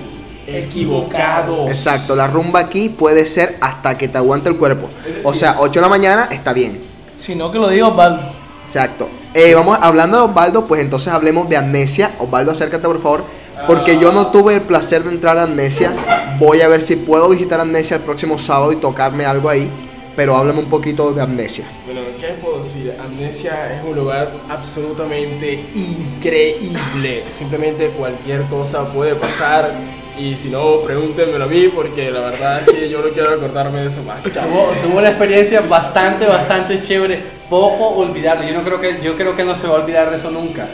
equivocados. 0.46 1.70
Exacto, 1.70 2.16
la 2.16 2.26
rumba 2.26 2.60
aquí 2.60 2.88
puede 2.88 3.26
ser 3.26 3.56
hasta 3.60 3.96
que 3.96 4.08
te 4.08 4.18
aguante 4.18 4.48
el 4.48 4.56
cuerpo. 4.56 4.88
O 5.24 5.34
sea, 5.34 5.56
8 5.58 5.72
de 5.72 5.80
la 5.80 5.88
mañana 5.88 6.28
está 6.30 6.52
bien. 6.52 6.80
Sino 7.18 7.50
que 7.50 7.58
lo 7.58 7.68
diga 7.68 7.88
Osvaldo. 7.88 8.22
Exacto. 8.64 9.08
Eh, 9.34 9.54
vamos 9.54 9.78
hablando 9.80 10.16
de 10.16 10.24
Osvaldo, 10.24 10.66
pues 10.66 10.80
entonces 10.80 11.12
hablemos 11.12 11.48
de 11.48 11.56
amnesia. 11.56 12.10
Osvaldo, 12.18 12.52
acércate 12.52 12.86
por 12.86 13.00
favor. 13.00 13.24
Porque 13.66 13.98
yo 13.98 14.12
no 14.12 14.28
tuve 14.28 14.54
el 14.54 14.60
placer 14.62 15.04
de 15.04 15.10
entrar 15.10 15.38
a 15.38 15.44
Amnesia. 15.44 15.92
Voy 16.38 16.60
a 16.62 16.68
ver 16.68 16.82
si 16.82 16.96
puedo 16.96 17.28
visitar 17.28 17.60
Amnesia 17.60 17.96
el 17.96 18.02
próximo 18.02 18.38
sábado 18.38 18.72
y 18.72 18.76
tocarme 18.76 19.24
algo 19.24 19.48
ahí. 19.48 19.68
Pero 20.16 20.36
háblame 20.36 20.60
un 20.60 20.70
poquito 20.70 21.12
de 21.12 21.22
Amnesia. 21.22 21.64
Bueno, 21.84 22.00
¿qué 22.18 22.28
les 22.28 22.36
puedo 22.38 22.62
decir? 22.62 22.92
Amnesia 23.02 23.72
es 23.74 23.84
un 23.84 23.96
lugar 23.96 24.30
absolutamente 24.48 25.64
increíble. 25.74 27.24
Simplemente 27.30 27.88
cualquier 27.88 28.42
cosa 28.42 28.86
puede 28.88 29.14
pasar. 29.14 29.72
Y 30.20 30.34
si 30.34 30.50
no, 30.50 30.80
pregúntenmelo 30.84 31.46
a 31.46 31.48
mí 31.48 31.68
porque 31.74 32.10
la 32.10 32.20
verdad 32.20 32.60
es 32.60 32.74
que 32.74 32.90
yo 32.90 33.00
no 33.00 33.08
quiero 33.08 33.30
recordarme 33.30 33.80
de 33.80 33.86
eso 33.86 34.02
más. 34.02 34.22
Tuvo, 34.22 34.70
tuvo 34.82 34.98
una 34.98 35.08
experiencia 35.08 35.62
bastante, 35.62 36.26
bastante 36.26 36.82
chévere. 36.82 37.18
Poco 37.48 37.96
olvidable. 37.96 38.46
Yo 38.46 38.52
no 38.52 38.62
creo 38.62 38.78
que, 38.82 39.00
yo 39.02 39.16
creo 39.16 39.34
que 39.34 39.44
no 39.44 39.56
se 39.56 39.66
va 39.66 39.78
a 39.78 39.80
olvidar 39.80 40.10
de 40.10 40.16
eso 40.16 40.30
nunca. 40.30 40.66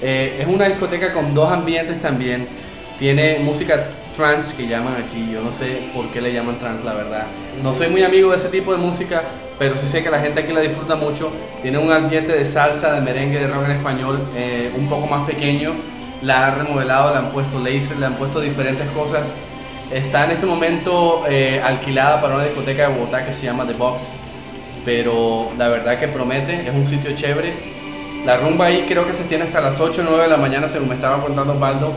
Eh, 0.00 0.38
es 0.40 0.46
una 0.46 0.68
discoteca 0.68 1.12
con 1.12 1.34
dos 1.34 1.50
ambientes 1.52 2.00
también. 2.00 2.46
Tiene 3.00 3.40
música 3.40 3.88
trance 4.16 4.54
que 4.54 4.68
llaman 4.68 4.94
aquí. 4.94 5.30
Yo 5.32 5.42
no 5.42 5.52
sé 5.52 5.80
por 5.92 6.06
qué 6.12 6.20
le 6.20 6.32
llaman 6.32 6.60
trance, 6.60 6.84
la 6.84 6.94
verdad. 6.94 7.26
No 7.60 7.74
soy 7.74 7.88
muy 7.88 8.04
amigo 8.04 8.30
de 8.30 8.36
ese 8.36 8.50
tipo 8.50 8.70
de 8.70 8.78
música, 8.78 9.20
pero 9.58 9.76
sí 9.76 9.88
sé 9.88 10.04
que 10.04 10.10
la 10.10 10.20
gente 10.20 10.38
aquí 10.38 10.52
la 10.52 10.60
disfruta 10.60 10.94
mucho. 10.94 11.32
Tiene 11.60 11.78
un 11.78 11.90
ambiente 11.90 12.34
de 12.34 12.44
salsa, 12.44 12.92
de 12.92 13.00
merengue, 13.00 13.40
de 13.40 13.48
rock 13.48 13.64
en 13.64 13.72
español 13.72 14.20
eh, 14.36 14.70
un 14.76 14.88
poco 14.88 15.08
más 15.08 15.26
pequeño. 15.26 15.72
La 16.22 16.46
han 16.46 16.58
remodelado, 16.58 17.12
le 17.12 17.18
han 17.18 17.30
puesto 17.30 17.58
laser, 17.58 17.98
le 17.98 18.06
han 18.06 18.14
puesto 18.14 18.40
diferentes 18.40 18.88
cosas. 18.90 19.26
Está 19.92 20.24
en 20.24 20.30
este 20.32 20.46
momento 20.46 21.24
eh, 21.28 21.60
alquilada 21.62 22.20
para 22.20 22.36
una 22.36 22.44
discoteca 22.44 22.88
de 22.88 22.94
Bogotá 22.94 23.26
que 23.26 23.32
se 23.32 23.44
llama 23.44 23.66
The 23.66 23.74
Box, 23.74 24.02
pero 24.84 25.50
la 25.58 25.68
verdad 25.68 25.98
que 25.98 26.08
promete, 26.08 26.66
es 26.66 26.74
un 26.74 26.86
sitio 26.86 27.14
chévere. 27.14 27.52
La 28.24 28.36
rumba 28.36 28.66
ahí 28.66 28.86
creo 28.88 29.06
que 29.06 29.14
se 29.14 29.24
tiene 29.24 29.44
hasta 29.44 29.60
las 29.60 29.80
8 29.80 30.00
o 30.00 30.04
9 30.04 30.22
de 30.22 30.28
la 30.28 30.36
mañana, 30.36 30.68
según 30.68 30.88
me 30.88 30.94
estaba 30.94 31.20
contando 31.20 31.54
Osvaldo. 31.54 31.92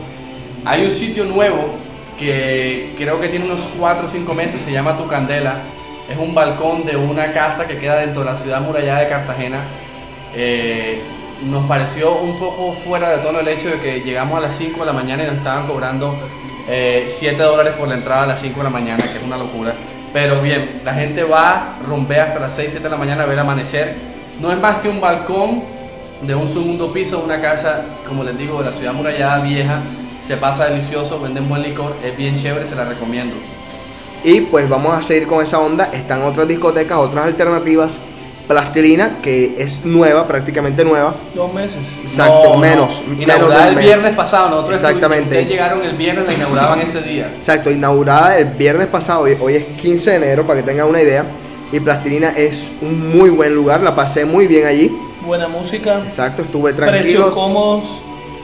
Hay 0.64 0.84
un 0.84 0.90
sitio 0.90 1.24
nuevo 1.24 1.76
que 2.18 2.90
creo 2.98 3.20
que 3.20 3.28
tiene 3.28 3.44
unos 3.44 3.60
4 3.78 4.06
o 4.06 4.08
5 4.08 4.34
meses, 4.34 4.60
se 4.60 4.72
llama 4.72 4.96
Tu 4.96 5.06
Candela. 5.06 5.54
Es 6.10 6.18
un 6.18 6.34
balcón 6.34 6.84
de 6.84 6.96
una 6.96 7.32
casa 7.32 7.66
que 7.66 7.78
queda 7.78 7.98
dentro 7.98 8.24
de 8.24 8.30
la 8.30 8.36
ciudad 8.36 8.60
murallada 8.60 9.00
de 9.00 9.08
Cartagena. 9.08 9.58
Eh, 10.34 11.00
nos 11.44 11.66
pareció 11.66 12.16
un 12.16 12.38
poco 12.38 12.72
fuera 12.72 13.10
de 13.10 13.18
tono 13.18 13.40
el 13.40 13.48
hecho 13.48 13.68
de 13.68 13.78
que 13.78 14.00
llegamos 14.00 14.38
a 14.38 14.40
las 14.40 14.56
5 14.56 14.80
de 14.80 14.86
la 14.86 14.92
mañana 14.92 15.24
y 15.24 15.26
nos 15.26 15.36
estaban 15.36 15.66
cobrando 15.66 16.14
eh, 16.68 17.06
7 17.08 17.40
dólares 17.42 17.74
por 17.78 17.88
la 17.88 17.94
entrada 17.94 18.24
a 18.24 18.26
las 18.26 18.40
5 18.40 18.58
de 18.58 18.64
la 18.64 18.70
mañana, 18.70 19.04
que 19.04 19.18
es 19.18 19.24
una 19.24 19.36
locura. 19.36 19.74
Pero 20.12 20.40
bien, 20.40 20.80
la 20.84 20.94
gente 20.94 21.24
va, 21.24 21.76
rumbea 21.86 22.24
hasta 22.24 22.40
las 22.40 22.54
6, 22.54 22.68
7 22.70 22.84
de 22.84 22.90
la 22.90 22.96
mañana 22.96 23.22
a 23.22 23.26
ver 23.26 23.34
el 23.34 23.40
amanecer. 23.40 23.94
No 24.40 24.50
es 24.50 24.58
más 24.58 24.78
que 24.78 24.88
un 24.88 25.00
balcón 25.00 25.62
de 26.22 26.34
un 26.34 26.48
segundo 26.48 26.92
piso 26.92 27.22
una 27.24 27.40
casa, 27.40 27.84
como 28.06 28.24
les 28.24 28.36
digo, 28.38 28.58
de 28.62 28.70
la 28.70 28.76
ciudad 28.76 28.92
murallada 28.92 29.42
vieja. 29.42 29.80
Se 30.26 30.36
pasa 30.36 30.66
delicioso, 30.66 31.20
venden 31.20 31.48
buen 31.48 31.62
licor, 31.62 31.94
es 32.02 32.16
bien 32.16 32.36
chévere, 32.36 32.66
se 32.66 32.74
la 32.74 32.84
recomiendo. 32.84 33.36
Y 34.24 34.40
pues 34.40 34.68
vamos 34.68 34.92
a 34.92 35.02
seguir 35.02 35.28
con 35.28 35.44
esa 35.44 35.60
onda. 35.60 35.90
Están 35.92 36.22
otras 36.22 36.48
discotecas, 36.48 36.98
otras 36.98 37.26
alternativas. 37.26 38.00
Plastilina, 38.48 39.18
que 39.22 39.54
es 39.58 39.84
nueva, 39.84 40.26
prácticamente 40.26 40.84
nueva. 40.84 41.14
Dos 41.34 41.52
meses. 41.52 41.76
Exacto, 42.02 42.42
No, 42.44 42.54
no. 42.54 42.58
menos. 42.60 43.00
menos 43.08 43.20
Inaugurada 43.22 43.68
el 43.68 43.74
mes. 43.76 43.84
viernes 43.84 44.14
pasado, 44.14 44.50
nosotros 44.50 44.74
Exactamente. 44.78 45.24
Ustedes 45.30 45.48
llegaron 45.48 45.82
el 45.82 45.96
viernes, 45.96 46.26
la 46.26 46.32
inauguraban 46.34 46.80
ese 46.80 47.02
día. 47.02 47.30
Exacto, 47.36 47.70
inaugurada 47.70 48.38
el 48.38 48.46
viernes 48.46 48.86
pasado, 48.86 49.22
hoy, 49.22 49.36
hoy 49.40 49.54
es 49.56 49.64
15 49.80 50.10
de 50.10 50.16
enero 50.16 50.46
para 50.46 50.60
que 50.60 50.66
tengan 50.66 50.86
una 50.88 51.02
idea. 51.02 51.24
Y 51.72 51.80
Plastilina 51.80 52.30
es 52.36 52.70
un 52.82 53.16
muy 53.18 53.30
buen 53.30 53.52
lugar, 53.54 53.80
la 53.82 53.94
pasé 53.96 54.24
muy 54.24 54.46
bien 54.46 54.66
allí. 54.66 54.96
Buena 55.24 55.48
música. 55.48 56.00
Exacto, 56.06 56.42
estuve 56.42 56.72
Precios 56.72 56.92
tranquilo. 56.94 57.34
cómodos. 57.34 57.82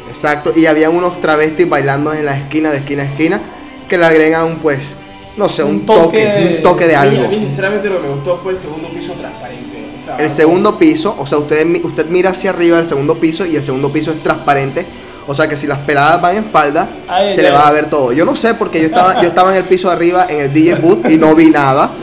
Exacto, 0.09 0.53
y 0.57 0.67
había 0.67 0.91
unos 0.91 1.21
travestis 1.21 1.69
bailando 1.69 2.12
en 2.12 2.27
la 2.27 2.37
esquina, 2.37 2.71
de 2.71 2.79
esquina 2.79 3.05
a 3.05 3.07
esquina, 3.07 3.41
que 3.88 3.97
le 3.97 4.05
agregan, 4.05 4.59
pues, 4.61 4.97
no 5.37 5.49
sé, 5.49 5.62
un, 5.62 5.77
Un 5.77 5.87
toque, 5.87 6.55
un 6.59 6.62
toque 6.62 6.87
de 6.88 6.97
A 6.97 7.03
mí, 7.05 7.17
a 7.17 7.21
algo. 7.21 7.29
mí, 7.29 7.38
sinceramente 7.38 7.88
lo 7.88 8.03
que 8.03 8.09
me 8.09 8.15
gustó 8.15 8.37
fue 8.43 8.53
el 8.53 8.59
segundo 8.59 8.88
piso 8.88 9.12
transparente. 9.12 9.71
El 10.19 10.31
segundo 10.31 10.79
piso, 10.79 11.15
o 11.19 11.27
sea, 11.27 11.38
usted, 11.38 11.67
usted 11.85 12.07
mira 12.07 12.31
hacia 12.31 12.51
arriba 12.51 12.77
del 12.79 12.87
segundo 12.87 13.17
piso 13.17 13.47
y 13.47 13.57
el 13.57 13.62
segundo 13.62 13.91
piso 13.91 14.11
es 14.11 14.23
transparente. 14.23 14.85
O 15.27 15.35
sea 15.35 15.49
que 15.49 15.57
si 15.57 15.67
las 15.67 15.79
peladas 15.79 16.21
van 16.21 16.37
en 16.37 16.45
falda, 16.45 16.88
Ay, 17.07 17.35
se 17.35 17.43
le 17.43 17.51
va 17.51 17.69
a 17.69 17.73
ver 17.73 17.87
todo. 17.88 18.12
Yo 18.12 18.25
no 18.25 18.35
sé 18.35 18.55
porque 18.55 18.81
yo 18.81 18.87
estaba, 18.87 19.23
yo 19.23 19.29
estaba 19.29 19.53
en 19.53 19.59
el 19.59 19.65
piso 19.65 19.88
de 19.88 19.95
arriba 19.95 20.27
en 20.29 20.41
el 20.41 20.53
DJ 20.53 20.75
booth 20.75 21.09
y 21.09 21.17
no 21.17 21.35
vi 21.35 21.51
nada. 21.51 21.88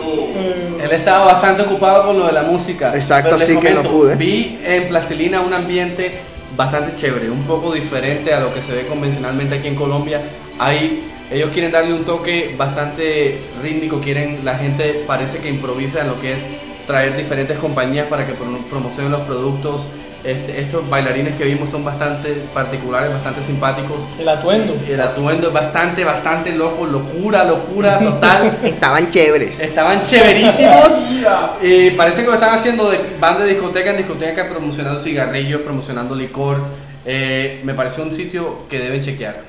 Él 0.82 0.92
estaba 0.92 1.26
bastante 1.26 1.64
ocupado 1.64 2.08
con 2.08 2.20
lo 2.20 2.28
de 2.28 2.32
la 2.32 2.44
música. 2.44 2.96
Exacto, 2.96 3.36
así 3.36 3.58
que 3.58 3.72
no 3.72 3.84
pude. 3.84 4.16
Vi 4.16 4.60
en 4.64 4.88
Plastilina 4.88 5.42
un 5.42 5.54
ambiente 5.54 6.12
bastante 6.56 6.96
chévere, 6.96 7.30
un 7.30 7.44
poco 7.44 7.74
diferente 7.74 8.34
a 8.34 8.40
lo 8.40 8.54
que 8.54 8.62
se 8.62 8.74
ve 8.74 8.86
convencionalmente 8.88 9.56
aquí 9.56 9.68
en 9.68 9.76
Colombia. 9.76 10.22
Hay, 10.58 11.04
ellos 11.32 11.52
quieren 11.54 11.72
darle 11.72 11.94
un 11.94 12.06
toque 12.06 12.56
bastante 12.58 13.38
rítmico, 13.62 14.00
quieren, 14.00 14.40
la 14.44 14.56
gente 14.56 15.04
parece 15.06 15.40
que 15.40 15.50
improvisa 15.50 16.02
en 16.02 16.08
lo 16.08 16.20
que 16.20 16.34
es 16.34 16.46
traer 16.89 17.15
diferentes 17.15 17.56
compañías 17.60 18.08
para 18.08 18.25
que 18.25 18.34
pro- 18.34 18.58
promocionen 18.67 19.12
los 19.12 19.21
productos. 19.21 19.84
Este, 20.23 20.60
estos 20.60 20.89
bailarines 20.89 21.36
que 21.36 21.45
vimos 21.45 21.69
son 21.69 21.86
bastante 21.86 22.34
particulares, 22.54 23.10
bastante 23.13 23.43
simpáticos. 23.43 23.95
El 24.19 24.28
atuendo. 24.28 24.75
El 24.89 24.99
atuendo 24.99 25.47
es 25.49 25.54
bastante, 25.54 26.04
bastante 26.04 26.52
loco, 26.56 26.88
locura, 26.88 27.43
locura 27.45 27.97
total. 28.04 28.58
Estaban 28.63 29.10
chéveres. 29.12 29.60
Estaban 29.62 30.04
chéverísimos. 30.04 30.89
Y 31.62 31.91
parece 31.91 32.21
que 32.21 32.28
lo 32.28 32.34
están 32.34 32.56
haciendo 32.56 32.89
de 32.89 32.97
van 33.19 33.38
de 33.38 33.45
discoteca 33.45 33.91
en 33.91 33.97
discoteca 33.97 34.49
promocionando 34.49 34.99
cigarrillos, 35.02 35.62
promocionando 35.62 36.15
licor. 36.15 36.58
Eh, 37.06 37.62
me 37.65 37.73
pareció 37.75 38.04
un 38.04 38.13
sitio 38.13 38.60
que 38.69 38.80
deben 38.80 39.02
chequear. 39.02 39.43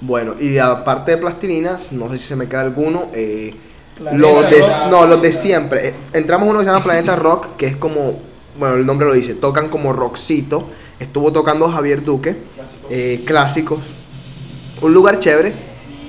Bueno, 0.00 0.34
y 0.40 0.48
de 0.48 0.60
aparte 0.60 1.10
de 1.12 1.16
plastilinas, 1.18 1.92
no 1.92 2.08
sé 2.10 2.16
si 2.18 2.28
se 2.28 2.36
me 2.36 2.48
queda 2.48 2.62
alguno. 2.62 3.08
eh, 3.12 3.54
los 4.00 4.50
de, 4.50 4.62
no, 4.90 5.06
los 5.06 5.20
de 5.22 5.32
siempre. 5.32 5.88
Eh, 5.88 5.94
Entramos 6.12 6.46
a 6.46 6.50
uno 6.50 6.58
que 6.60 6.64
se 6.64 6.70
llama 6.70 6.84
Planeta 6.84 7.16
Rock, 7.16 7.56
que 7.56 7.66
es 7.66 7.76
como, 7.76 8.18
bueno, 8.58 8.76
el 8.76 8.86
nombre 8.86 9.06
lo 9.06 9.14
dice, 9.14 9.34
tocan 9.34 9.68
como 9.68 9.92
rockcito. 9.92 10.68
Estuvo 10.98 11.32
tocando 11.32 11.68
Javier 11.70 12.02
Duque, 12.02 12.36
eh, 12.90 13.22
clásicos. 13.24 13.78
Un 14.82 14.92
lugar 14.92 15.18
chévere, 15.18 15.52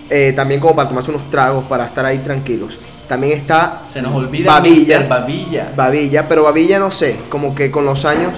eh, 0.10 0.34
también 0.36 0.60
como 0.60 0.75
para 0.75 0.89
tomarse 0.89 1.12
unos 1.12 1.30
tragos, 1.30 1.65
para 1.65 1.86
estar 1.86 2.06
ahí 2.06 2.17
tranquilos. 2.19 2.77
También 3.08 3.38
está 3.38 3.82
Se 3.91 4.01
nos 4.01 4.13
olvida 4.13 4.54
Babilla. 4.54 5.06
Babilla. 5.08 5.71
Babilla, 5.75 6.27
pero 6.27 6.43
Babilla 6.43 6.80
no 6.80 6.91
sé, 6.91 7.17
como 7.30 7.54
que 7.54 7.69
con 7.69 7.86
los 7.86 8.06
años 8.06 8.32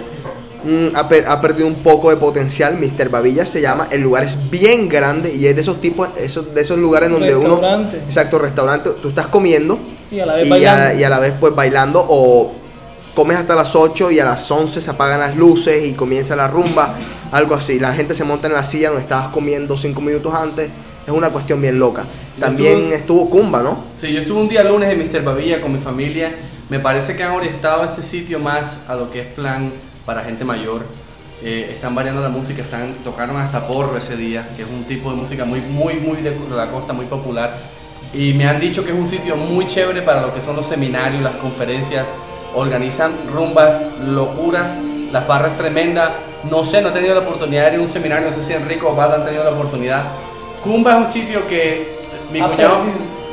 mm, 0.64 0.96
ha, 0.96 1.08
per- 1.10 1.26
ha 1.28 1.40
perdido 1.42 1.68
un 1.68 1.76
poco 1.76 2.10
de 2.10 2.16
potencial. 2.18 2.78
Mr. 2.78 3.10
Babilla 3.10 3.46
se 3.46 3.62
llama, 3.62 3.88
el 3.92 4.02
lugar 4.02 4.24
es 4.24 4.50
bien 4.50 4.88
grande 4.90 5.34
y 5.34 5.48
es 5.48 5.56
de 5.56 5.62
esos 5.62 5.80
tipos, 5.82 6.10
esos, 6.18 6.54
de 6.54 6.62
esos 6.62 6.78
lugares 6.78 7.10
donde 7.10 7.36
uno... 7.36 7.56
Restaurante. 7.56 7.98
Exacto, 8.06 8.40
restaurante, 8.40 8.90
tú 9.02 9.10
estás 9.10 9.28
comiendo 9.28 9.78
Y 10.12 10.20
a 10.20 10.26
la 10.26 10.36
vez 10.36 10.48
y 10.48 10.50
bailando. 10.50 10.86
a, 10.86 10.94
y 10.94 11.04
a 11.04 11.10
la 11.10 11.20
vez 11.20 11.34
pues 11.40 11.54
bailando 11.56 12.06
o 12.08 12.54
comes 13.16 13.38
hasta 13.38 13.54
las 13.56 13.76
8 13.76 14.12
y 14.12 14.20
a 14.20 14.26
las 14.26 14.50
11 14.50 14.82
se 14.82 14.90
apagan 14.90 15.20
las 15.20 15.38
luces 15.38 15.88
y 15.88 15.94
comienza 15.94 16.36
la 16.36 16.48
rumba, 16.48 16.96
algo 17.32 17.54
así. 17.56 17.80
La 17.80 17.94
gente 17.94 18.16
se 18.16 18.24
monta 18.24 18.48
en 18.48 18.54
la 18.54 18.64
silla 18.64 18.88
donde 18.90 19.04
estabas 19.04 19.28
comiendo 19.28 19.78
5 19.78 20.02
minutos 20.02 20.34
antes. 20.34 20.70
Es 21.06 21.12
una 21.14 21.30
cuestión 21.30 21.62
bien 21.62 21.78
loca. 21.80 22.04
También 22.40 22.80
estuve- 22.92 22.96
estuvo 22.96 23.30
Kumba, 23.30 23.62
¿no? 23.62 23.78
Sí, 23.94 24.12
yo 24.14 24.22
estuve 24.22 24.40
un 24.42 24.48
día 24.50 24.64
lunes 24.64 24.90
en 24.92 24.98
Mr. 25.00 25.22
Babilla 25.24 25.62
con 25.62 25.74
mi 25.74 25.80
familia. 25.80 26.34
Me 26.70 26.80
parece 26.80 27.14
que 27.16 27.22
han 27.24 27.34
orientado 27.34 27.84
este 27.84 28.02
sitio 28.02 28.40
más 28.40 28.78
a 28.88 28.96
lo 28.96 29.12
que 29.12 29.20
es 29.20 29.28
plan 29.28 29.70
para 30.06 30.24
gente 30.24 30.44
mayor. 30.44 30.84
Eh, 31.42 31.68
están 31.72 31.94
variando 31.94 32.22
la 32.22 32.30
música, 32.30 32.62
están 32.62 32.94
tocaron 33.04 33.36
hasta 33.38 33.68
porro 33.68 33.98
ese 33.98 34.16
día, 34.16 34.48
que 34.56 34.62
es 34.64 34.70
un 34.70 34.86
tipo 34.86 35.10
de 35.12 35.18
música 35.18 35.44
muy, 35.46 35.60
muy, 35.60 35.96
muy 35.96 36.18
de 36.18 36.36
la 36.56 36.72
costa, 36.72 36.94
muy 36.94 37.06
popular. 37.06 37.54
Y 38.14 38.34
me 38.34 38.48
han 38.48 38.60
dicho 38.60 38.86
que 38.86 38.92
es 38.92 38.98
un 38.98 39.10
sitio 39.10 39.36
muy 39.36 39.68
chévere 39.68 40.02
para 40.04 40.22
lo 40.22 40.34
que 40.34 40.40
son 40.40 40.56
los 40.56 40.66
seminarios, 40.66 41.22
las 41.22 41.36
conferencias. 41.36 42.06
Organizan 42.56 43.12
rumbas, 43.34 43.82
locura, 44.08 44.64
la 45.12 45.22
farra 45.22 45.48
es 45.48 45.58
tremenda. 45.58 46.14
No 46.50 46.64
sé, 46.66 46.82
no 46.82 46.90
he 46.90 46.92
tenido 46.92 47.16
la 47.16 47.22
oportunidad 47.22 47.70
de 47.70 47.76
ir 47.76 47.80
a 47.80 47.84
un 47.84 47.90
seminario, 47.90 48.30
no 48.30 48.36
sé 48.36 48.44
si 48.44 48.54
Enrico 48.54 48.90
o 48.90 48.96
Valda 48.96 49.16
han 49.18 49.26
tenido 49.26 49.44
la 49.44 49.52
oportunidad. 49.52 50.04
Cumba 50.64 50.94
es 50.94 51.08
un 51.08 51.12
sitio 51.12 51.46
que 51.48 51.98
mi 52.32 52.40
Ha 52.40 52.48
cuñado 52.48 52.78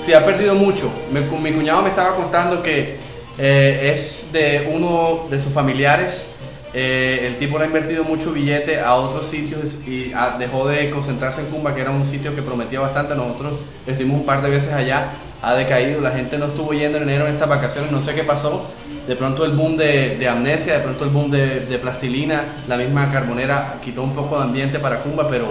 sí 0.00 0.14
ha 0.14 0.24
perdido 0.24 0.54
mucho. 0.54 0.90
Mi 1.10 1.52
cuñado 1.52 1.82
me 1.82 1.90
estaba 1.90 2.16
contando 2.16 2.62
que 2.62 2.96
eh, 3.38 3.90
es 3.92 4.26
de 4.32 4.70
uno 4.72 5.26
de 5.30 5.38
sus 5.38 5.52
familiares. 5.52 6.29
Eh, 6.72 7.26
el 7.26 7.38
tipo 7.38 7.58
le 7.58 7.64
ha 7.64 7.66
invertido 7.66 8.04
mucho 8.04 8.32
billete 8.32 8.78
a 8.78 8.94
otros 8.94 9.26
sitios 9.26 9.78
y 9.86 10.12
ah, 10.14 10.36
dejó 10.38 10.68
de 10.68 10.88
concentrarse 10.90 11.40
en 11.40 11.48
Cumba, 11.48 11.74
que 11.74 11.80
era 11.80 11.90
un 11.90 12.06
sitio 12.06 12.34
que 12.34 12.42
prometía 12.42 12.80
bastante. 12.80 13.14
Nosotros 13.14 13.54
estuvimos 13.86 14.20
un 14.20 14.26
par 14.26 14.40
de 14.42 14.50
veces 14.50 14.72
allá, 14.72 15.10
ha 15.42 15.54
decaído. 15.54 16.00
La 16.00 16.12
gente 16.12 16.38
no 16.38 16.46
estuvo 16.46 16.72
yendo 16.72 16.98
en 16.98 17.04
enero 17.04 17.26
en 17.26 17.34
estas 17.34 17.48
vacaciones, 17.48 17.90
no 17.90 18.00
sé 18.00 18.14
qué 18.14 18.22
pasó. 18.22 18.64
De 19.08 19.16
pronto 19.16 19.44
el 19.44 19.52
boom 19.52 19.76
de, 19.76 20.28
amnesia, 20.28 20.74
de 20.74 20.80
pronto 20.80 21.04
el 21.04 21.10
boom 21.10 21.30
de, 21.30 21.60
de 21.66 21.78
plastilina, 21.78 22.44
la 22.68 22.76
misma 22.76 23.10
carbonera 23.10 23.78
quitó 23.82 24.04
un 24.04 24.14
poco 24.14 24.36
de 24.36 24.44
ambiente 24.44 24.78
para 24.78 25.00
Cumba, 25.00 25.28
pero 25.28 25.46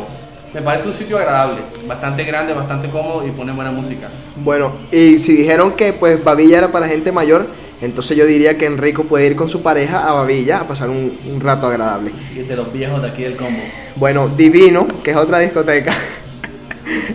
me 0.54 0.62
parece 0.62 0.88
un 0.88 0.94
sitio 0.94 1.18
agradable, 1.18 1.62
bastante 1.88 2.24
grande, 2.24 2.54
bastante 2.54 2.90
cómodo 2.90 3.28
y 3.28 3.32
pone 3.32 3.52
buena 3.52 3.72
música. 3.72 4.08
Bueno, 4.38 4.72
y 4.92 5.20
si 5.20 5.36
dijeron 5.36 5.74
que 5.74 5.94
pues 5.94 6.24
Babilla 6.24 6.60
era 6.60 6.68
para 6.70 6.88
gente 6.88 7.12
mayor, 7.12 7.46
entonces 7.82 8.18
yo 8.18 8.26
diría 8.26 8.58
que 8.58 8.66
Enrico 8.66 9.04
puede 9.06 9.28
ir 9.28 9.36
con 9.36 9.50
su 9.50 9.62
pareja 9.62 10.10
a 10.10 10.14
Babilla 10.14 10.60
a 10.60 10.68
pasar 10.68 10.90
un, 10.90 11.18
un 11.32 11.40
rato 11.40 11.68
agradable. 11.68 12.12
Y 12.36 12.40
de 12.40 12.56
los 12.56 12.72
viejos 12.74 13.02
de 13.02 13.08
aquí 13.08 13.24
del 13.24 13.38
combo. 13.38 13.60
Bueno, 13.96 14.28
Divino, 14.28 14.88
que 15.04 15.12
es 15.12 15.18
otra 15.18 15.40
discoteca. 15.40 15.94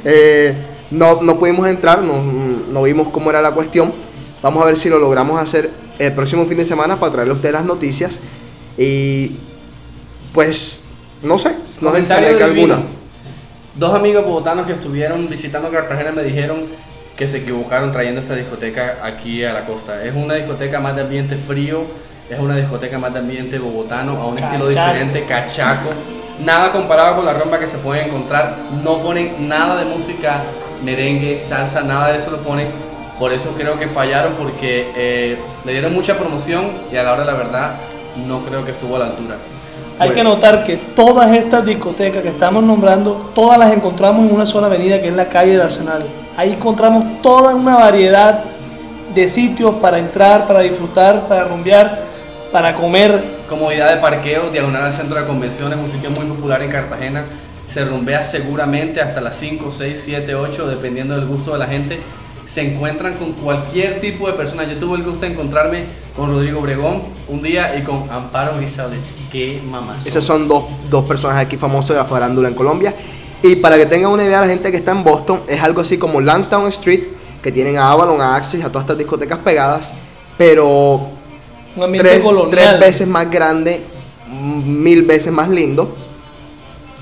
Eh, 0.05 0.55
no, 0.93 1.23
no 1.23 1.39
pudimos 1.39 1.67
entrar, 1.67 2.03
no, 2.03 2.23
no 2.71 2.83
vimos 2.83 3.09
cómo 3.09 3.31
era 3.31 3.43
la 3.43 3.51
cuestión. 3.51 3.93
Vamos 4.43 4.63
a 4.63 4.67
ver 4.67 4.77
si 4.77 4.89
lo 4.89 4.99
logramos 4.99 5.41
hacer 5.41 5.69
el 5.99 6.13
próximo 6.13 6.47
fin 6.47 6.59
de 6.59 6.65
semana 6.65 6.97
para 6.97 7.13
traerle 7.13 7.33
a 7.33 7.37
ustedes 7.37 7.55
las 7.55 7.65
noticias. 7.65 8.21
Y 8.79 9.33
pues, 10.33 10.81
no 11.23 11.39
sé, 11.39 11.57
no 11.81 11.95
sé 11.95 12.05
si 12.05 12.13
alguna. 12.13 12.83
Dos 13.77 13.95
amigos 13.95 14.25
bogotanos 14.25 14.67
que 14.67 14.75
estuvieron 14.75 15.29
visitando 15.29 15.71
Cartagena 15.71 16.13
me 16.13 16.23
dijeron 16.23 16.59
que 17.17 17.29
se 17.29 17.39
equivocaron 17.39 17.93
trayendo 17.93 18.21
esta 18.21 18.35
discoteca 18.35 18.99
aquí 19.03 19.45
a 19.45 19.53
la 19.53 19.65
costa. 19.65 20.03
Es 20.05 20.15
una 20.15 20.35
discoteca 20.35 20.81
más 20.81 20.97
de 20.97 21.03
ambiente 21.03 21.37
frío, 21.37 21.83
es 22.29 22.39
una 22.39 22.57
discoteca 22.57 22.99
más 22.99 23.13
de 23.13 23.21
ambiente 23.21 23.59
bogotano, 23.59 24.13
a 24.21 24.27
un 24.27 24.39
estilo 24.39 24.67
Cachaco. 24.67 24.93
diferente, 24.93 25.25
cachaco. 25.25 25.91
Nada 26.45 26.73
comparado 26.73 27.17
con 27.17 27.25
la 27.25 27.35
rumba 27.35 27.59
que 27.59 27.67
se 27.67 27.79
puede 27.79 28.07
encontrar. 28.07 28.55
No 28.83 28.99
ponen 28.99 29.49
nada 29.49 29.77
de 29.77 29.85
música, 29.85 30.43
merengue, 30.83 31.41
salsa, 31.41 31.83
nada 31.83 32.13
de 32.13 32.19
eso 32.19 32.31
lo 32.31 32.39
ponen. 32.39 32.67
Por 33.19 33.33
eso 33.33 33.51
creo 33.57 33.79
que 33.79 33.87
fallaron 33.87 34.33
porque 34.35 34.91
eh, 34.97 35.39
le 35.65 35.73
dieron 35.73 35.95
mucha 35.95 36.19
promoción 36.19 36.65
y 36.93 36.97
a 36.97 37.05
la 37.05 37.13
hora 37.13 37.21
de 37.21 37.27
la 37.31 37.39
verdad 37.39 37.71
no 38.27 38.41
creo 38.41 38.65
que 38.65 38.73
estuvo 38.73 38.97
a 38.97 39.01
la 39.01 39.05
altura. 39.07 39.37
Hay 40.01 40.11
que 40.11 40.25
notar 40.25 40.65
que 40.65 40.77
todas 40.77 41.33
estas 41.37 41.65
discotecas 41.65 42.25
que 42.25 42.31
estamos 42.31 42.65
nombrando, 42.65 43.31
todas 43.33 43.57
las 43.57 43.73
encontramos 43.73 44.29
en 44.29 44.35
una 44.35 44.45
sola 44.45 44.67
avenida 44.67 45.01
que 45.01 45.07
es 45.09 45.15
la 45.15 45.29
calle 45.29 45.53
del 45.53 45.61
Arsenal. 45.61 46.05
Ahí 46.37 46.53
encontramos 46.53 47.23
toda 47.23 47.55
una 47.55 47.77
variedad 47.77 48.43
de 49.15 49.29
sitios 49.29 49.77
para 49.77 49.99
entrar, 49.99 50.47
para 50.47 50.61
disfrutar, 50.61 51.29
para 51.29 51.45
rumbear, 51.45 52.03
para 52.51 52.75
comer. 52.75 53.23
Comodidad 53.49 53.95
de 53.95 54.01
parqueo, 54.01 54.51
diagonal 54.51 54.85
al 54.85 54.93
centro 54.93 55.21
de 55.21 55.27
convenciones, 55.27 55.79
un 55.79 55.87
sitio 55.87 56.11
muy 56.11 56.27
popular 56.27 56.63
en 56.63 56.71
Cartagena. 56.71 57.25
Se 57.73 57.85
rumbea 57.85 58.23
seguramente 58.23 59.01
hasta 59.01 59.21
las 59.21 59.37
5, 59.37 59.73
6, 59.77 60.03
7, 60.05 60.35
8, 60.35 60.67
dependiendo 60.69 61.15
del 61.15 61.27
gusto 61.27 61.53
de 61.53 61.59
la 61.59 61.67
gente. 61.67 62.01
Se 62.49 62.63
encuentran 62.63 63.15
con 63.15 63.33
cualquier 63.33 64.01
tipo 64.01 64.27
de 64.27 64.35
persona. 64.35 64.65
Yo 64.65 64.77
tuve 64.77 64.99
el 64.99 65.05
gusto 65.05 65.21
de 65.21 65.33
encontrarme 65.33 65.85
con 66.17 66.31
Rodrigo 66.31 66.61
Obregón 66.61 67.03
un 67.29 67.43
día 67.43 67.77
y 67.77 67.83
con 67.83 68.09
Amparo 68.11 68.57
Grisales. 68.57 69.11
Qué 69.31 69.61
mamás. 69.71 70.07
Esas 70.07 70.25
son 70.25 70.47
dos, 70.47 70.65
dos 70.91 71.05
personas 71.05 71.39
aquí 71.39 71.57
famosos 71.57 71.91
de 71.91 71.97
la 71.97 72.05
farándula 72.05 72.49
en 72.49 72.55
Colombia. 72.55 72.95
Y 73.45 73.57
para 73.57 73.77
que 73.77 73.85
tengan 73.85 74.11
una 74.11 74.25
idea, 74.25 74.41
la 74.41 74.47
gente 74.47 74.71
que 74.71 74.79
está 74.79 74.93
en 74.93 75.05
Boston 75.05 75.43
es 75.47 75.63
algo 75.63 75.83
así 75.83 75.99
como 75.99 76.19
Lansdowne 76.23 76.71
Street, 76.71 77.03
que 77.43 77.53
tienen 77.53 77.77
a 77.77 77.91
Avalon, 77.91 78.19
a 78.23 78.37
Axis, 78.37 78.65
a 78.65 78.69
todas 78.69 78.85
estas 78.85 78.97
discotecas 78.97 79.39
pegadas, 79.41 79.93
pero 80.39 80.99
Un 81.77 81.93
tres, 81.99 82.25
tres 82.51 82.81
veces 82.81 83.07
más 83.07 83.31
grande, 83.31 83.83
mil 84.65 85.03
veces 85.03 85.31
más 85.31 85.51
lindo 85.51 85.95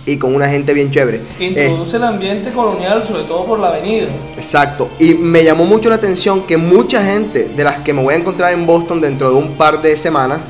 y 0.05 0.17
con 0.17 0.35
una 0.35 0.49
gente 0.49 0.75
bien 0.75 0.91
chévere. 0.91 1.21
que 1.39 1.47
Eh, 1.47 1.67
introduce 1.67 1.97
el 1.97 2.03
ambiente 2.03 2.51
colonial, 2.51 3.05
sobre 3.05 3.23
todo 3.23 3.45
por 3.45 3.61
la 3.61 3.69
avenida. 3.69 4.09
Exacto. 4.37 4.89
Y 4.99 5.15
me 5.15 5.45
llamó 5.45 5.65
mucho 5.65 5.91
la 5.91 5.95
atención 5.95 6.43
que 6.43 6.57
mucha 6.57 7.05
gente 7.05 7.51
de 7.57 7.63
las 7.63 7.83
que 7.83 7.93
me 7.93 8.03
voy 8.03 8.15
a 8.15 8.17
encontrar 8.17 8.53
en 8.53 8.67
Boston 8.67 9.01
dentro 9.01 9.31
de 9.31 9.37
un 9.37 9.53
par 9.53 9.81
de 9.81 9.97
semanas 9.97 10.41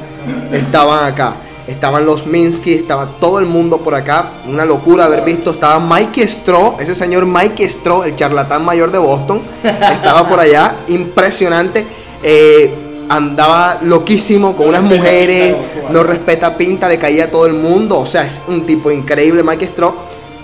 estaban 0.54 1.04
acá. 1.04 1.34
Estaban 1.66 2.04
los 2.04 2.26
Minsky, 2.26 2.74
estaba 2.74 3.06
todo 3.20 3.38
el 3.38 3.46
mundo 3.46 3.78
por 3.78 3.94
acá. 3.94 4.30
Una 4.48 4.64
locura 4.64 5.04
haber 5.04 5.22
visto. 5.22 5.52
Estaba 5.52 5.78
Mike 5.78 6.26
Stroh, 6.26 6.76
ese 6.80 6.94
señor 6.94 7.24
Mike 7.26 7.68
Stroh, 7.68 8.04
el 8.04 8.16
charlatán 8.16 8.64
mayor 8.64 8.90
de 8.90 8.98
Boston. 8.98 9.40
Estaba 9.62 10.28
por 10.28 10.40
allá. 10.40 10.74
Impresionante. 10.88 11.86
Eh, 12.22 12.72
andaba 13.08 13.78
loquísimo 13.82 14.56
con 14.56 14.68
unas 14.68 14.82
mujeres. 14.82 15.54
No 15.90 16.02
respeta 16.02 16.56
pinta, 16.56 16.88
le 16.88 16.98
caía 16.98 17.24
a 17.24 17.30
todo 17.30 17.46
el 17.46 17.54
mundo. 17.54 18.00
O 18.00 18.06
sea, 18.06 18.24
es 18.24 18.42
un 18.48 18.66
tipo 18.66 18.90
increíble, 18.90 19.42
Mike 19.42 19.68
Stroh. 19.68 19.94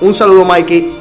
Un 0.01 0.15
saludo, 0.15 0.45
Mikey. 0.45 0.93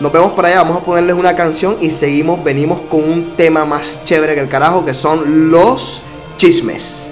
Nos 0.00 0.12
vemos 0.12 0.32
por 0.32 0.44
allá, 0.44 0.56
vamos 0.62 0.78
a 0.78 0.80
ponerles 0.80 1.16
una 1.16 1.36
canción 1.36 1.76
y 1.80 1.88
seguimos, 1.90 2.42
venimos 2.42 2.80
con 2.90 3.04
un 3.04 3.36
tema 3.36 3.64
más 3.64 4.04
chévere 4.04 4.34
que 4.34 4.40
el 4.40 4.48
carajo, 4.48 4.84
que 4.84 4.94
son 4.94 5.50
los 5.52 6.02
chismes. 6.36 7.11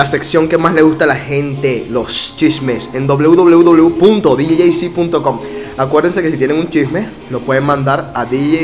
La 0.00 0.06
sección 0.06 0.48
que 0.48 0.56
más 0.56 0.72
le 0.72 0.80
gusta 0.80 1.04
a 1.04 1.08
la 1.08 1.14
gente, 1.14 1.86
los 1.90 2.34
chismes, 2.34 2.88
en 2.94 3.06
www.djc.com. 3.06 3.50
Acuérdense 5.76 6.22
que 6.22 6.30
si 6.30 6.38
tienen 6.38 6.56
un 6.56 6.70
chisme, 6.70 7.06
lo 7.28 7.40
pueden 7.40 7.64
mandar 7.64 8.10
a 8.14 8.24
djc.com 8.24 8.54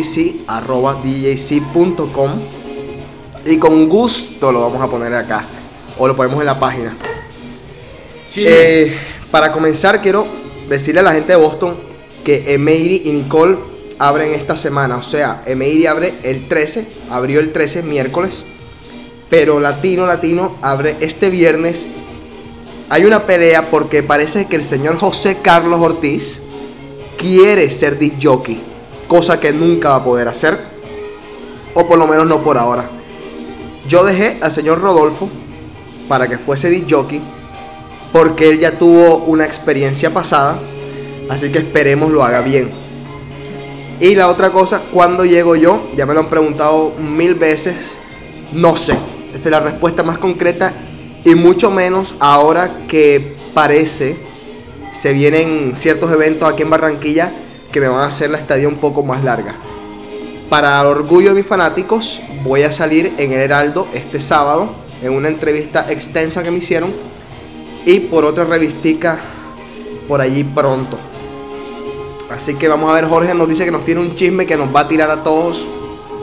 y 3.44 3.58
con 3.58 3.86
gusto 3.86 4.50
lo 4.50 4.62
vamos 4.62 4.80
a 4.80 4.86
poner 4.86 5.12
acá 5.12 5.44
o 5.98 6.08
lo 6.08 6.16
ponemos 6.16 6.40
en 6.40 6.46
la 6.46 6.58
página. 6.58 6.96
Eh, 8.34 8.96
para 9.30 9.52
comenzar, 9.52 10.00
quiero 10.00 10.26
decirle 10.70 11.00
a 11.00 11.02
la 11.02 11.12
gente 11.12 11.34
de 11.34 11.36
Boston 11.36 11.76
que 12.24 12.54
Emery 12.54 13.02
y 13.04 13.12
Nicole 13.12 13.58
abren 13.98 14.32
esta 14.32 14.56
semana. 14.56 14.96
O 14.96 15.02
sea, 15.02 15.42
Emery 15.44 15.86
abre 15.86 16.14
el 16.22 16.48
13, 16.48 16.86
abrió 17.10 17.40
el 17.40 17.52
13 17.52 17.82
miércoles. 17.82 18.55
Pero 19.28 19.60
Latino 19.60 20.06
Latino 20.06 20.56
abre 20.62 20.96
este 21.00 21.30
viernes. 21.30 21.86
Hay 22.88 23.04
una 23.04 23.20
pelea 23.24 23.62
porque 23.70 24.02
parece 24.02 24.46
que 24.46 24.56
el 24.56 24.64
señor 24.64 24.96
José 24.98 25.38
Carlos 25.42 25.80
Ortiz 25.80 26.40
quiere 27.18 27.70
ser 27.70 27.98
disc 27.98 28.14
jockey, 28.22 28.60
cosa 29.08 29.40
que 29.40 29.52
nunca 29.52 29.90
va 29.90 29.96
a 29.96 30.04
poder 30.04 30.28
hacer, 30.28 30.56
o 31.74 31.86
por 31.88 31.98
lo 31.98 32.06
menos 32.06 32.26
no 32.26 32.38
por 32.42 32.58
ahora. 32.58 32.84
Yo 33.88 34.04
dejé 34.04 34.38
al 34.40 34.52
señor 34.52 34.80
Rodolfo 34.80 35.28
para 36.08 36.28
que 36.28 36.38
fuese 36.38 36.70
disc 36.70 36.86
jockey 36.88 37.20
porque 38.12 38.48
él 38.48 38.60
ya 38.60 38.72
tuvo 38.72 39.16
una 39.26 39.44
experiencia 39.44 40.10
pasada, 40.10 40.58
así 41.28 41.50
que 41.50 41.58
esperemos 41.58 42.10
lo 42.10 42.22
haga 42.24 42.40
bien. 42.40 42.70
Y 44.00 44.14
la 44.14 44.28
otra 44.28 44.50
cosa, 44.50 44.80
¿cuándo 44.92 45.24
llego 45.24 45.56
yo? 45.56 45.80
Ya 45.96 46.06
me 46.06 46.14
lo 46.14 46.20
han 46.20 46.28
preguntado 46.28 46.92
mil 46.98 47.34
veces, 47.34 47.96
no 48.52 48.76
sé. 48.76 48.96
Esa 49.36 49.48
es 49.48 49.52
la 49.52 49.60
respuesta 49.60 50.02
más 50.02 50.16
concreta 50.16 50.72
y 51.22 51.34
mucho 51.34 51.70
menos 51.70 52.14
ahora 52.20 52.70
que 52.88 53.36
parece 53.52 54.16
se 54.94 55.12
vienen 55.12 55.74
ciertos 55.76 56.10
eventos 56.10 56.50
aquí 56.50 56.62
en 56.62 56.70
Barranquilla 56.70 57.30
que 57.70 57.80
me 57.80 57.88
van 57.88 58.00
a 58.00 58.06
hacer 58.06 58.30
la 58.30 58.38
estadía 58.38 58.66
un 58.66 58.76
poco 58.76 59.02
más 59.02 59.24
larga. 59.24 59.54
Para 60.48 60.82
orgullo 60.88 61.28
de 61.28 61.34
mis 61.34 61.46
fanáticos, 61.46 62.18
voy 62.44 62.62
a 62.62 62.72
salir 62.72 63.12
en 63.18 63.32
el 63.32 63.40
Heraldo 63.40 63.86
este 63.92 64.22
sábado 64.22 64.70
en 65.02 65.12
una 65.12 65.28
entrevista 65.28 65.84
extensa 65.90 66.42
que 66.42 66.50
me 66.50 66.56
hicieron 66.56 66.90
y 67.84 68.00
por 68.00 68.24
otra 68.24 68.44
revistica 68.44 69.18
por 70.08 70.22
allí 70.22 70.44
pronto. 70.44 70.96
Así 72.30 72.54
que 72.54 72.68
vamos 72.68 72.90
a 72.90 72.94
ver, 72.94 73.04
Jorge 73.04 73.34
nos 73.34 73.50
dice 73.50 73.66
que 73.66 73.70
nos 73.70 73.84
tiene 73.84 74.00
un 74.00 74.16
chisme 74.16 74.46
que 74.46 74.56
nos 74.56 74.74
va 74.74 74.80
a 74.80 74.88
tirar 74.88 75.10
a 75.10 75.22
todos. 75.22 75.66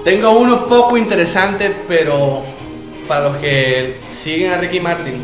Tengo 0.04 0.32
uno 0.32 0.66
poco 0.66 0.98
interesante, 0.98 1.72
pero 1.88 2.53
para 3.08 3.26
los 3.30 3.38
que 3.38 3.98
siguen 4.24 4.52
a 4.52 4.58
Ricky 4.58 4.80
Martin, 4.80 5.16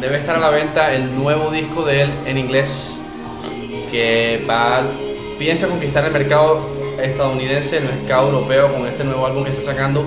debe 0.00 0.16
estar 0.16 0.36
a 0.36 0.40
la 0.40 0.50
venta 0.50 0.94
el 0.94 1.16
nuevo 1.16 1.50
disco 1.50 1.84
de 1.84 2.02
él 2.02 2.10
en 2.26 2.38
inglés, 2.38 2.92
que 3.90 4.44
va, 4.48 4.82
piensa 5.38 5.66
conquistar 5.66 6.04
el 6.04 6.12
mercado 6.12 6.60
estadounidense, 7.02 7.78
el 7.78 7.84
mercado 7.84 8.28
europeo 8.28 8.72
con 8.74 8.86
este 8.86 9.04
nuevo 9.04 9.26
álbum 9.26 9.44
que 9.44 9.50
está 9.50 9.72
sacando. 9.72 10.04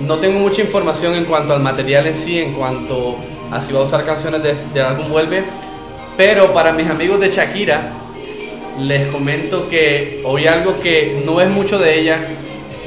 No 0.00 0.16
tengo 0.18 0.38
mucha 0.38 0.62
información 0.62 1.14
en 1.14 1.24
cuanto 1.24 1.52
al 1.54 1.60
material 1.60 2.06
en 2.06 2.14
sí, 2.14 2.38
en 2.38 2.52
cuanto 2.52 3.16
a 3.50 3.62
si 3.62 3.72
va 3.72 3.80
a 3.80 3.84
usar 3.84 4.04
canciones 4.04 4.42
de- 4.42 4.54
del 4.74 4.84
álbum 4.84 5.08
Vuelve, 5.08 5.42
pero 6.16 6.52
para 6.52 6.72
mis 6.72 6.88
amigos 6.88 7.18
de 7.20 7.30
Shakira, 7.30 7.90
les 8.78 9.08
comento 9.08 9.68
que 9.68 10.20
oí 10.24 10.46
algo 10.46 10.78
que 10.80 11.22
no 11.24 11.40
es 11.40 11.48
mucho 11.48 11.78
de 11.78 11.98
ella. 11.98 12.18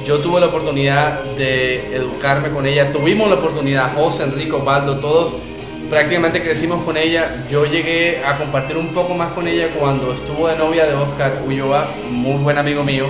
Yo 0.06 0.18
tuve 0.18 0.40
la 0.40 0.48
oportunidad 0.48 1.24
de 1.38 1.96
educarme 1.96 2.50
con 2.50 2.66
ella. 2.66 2.92
Tuvimos 2.92 3.30
la 3.30 3.36
oportunidad, 3.36 3.94
José, 3.94 4.24
Enrico, 4.24 4.60
Baldo, 4.60 5.00
todos 5.00 5.34
prácticamente 5.92 6.42
crecimos 6.42 6.82
con 6.84 6.96
ella. 6.96 7.30
Yo 7.52 7.66
llegué 7.66 8.22
a 8.26 8.38
compartir 8.38 8.78
un 8.78 8.88
poco 8.88 9.14
más 9.14 9.34
con 9.34 9.46
ella 9.46 9.68
cuando 9.78 10.14
estuvo 10.14 10.48
de 10.48 10.58
novia 10.58 10.86
de 10.86 10.96
Oscar 10.96 11.34
Ulloa, 11.46 11.86
muy 12.10 12.42
buen 12.42 12.58
amigo 12.58 12.84
mío. 12.84 13.06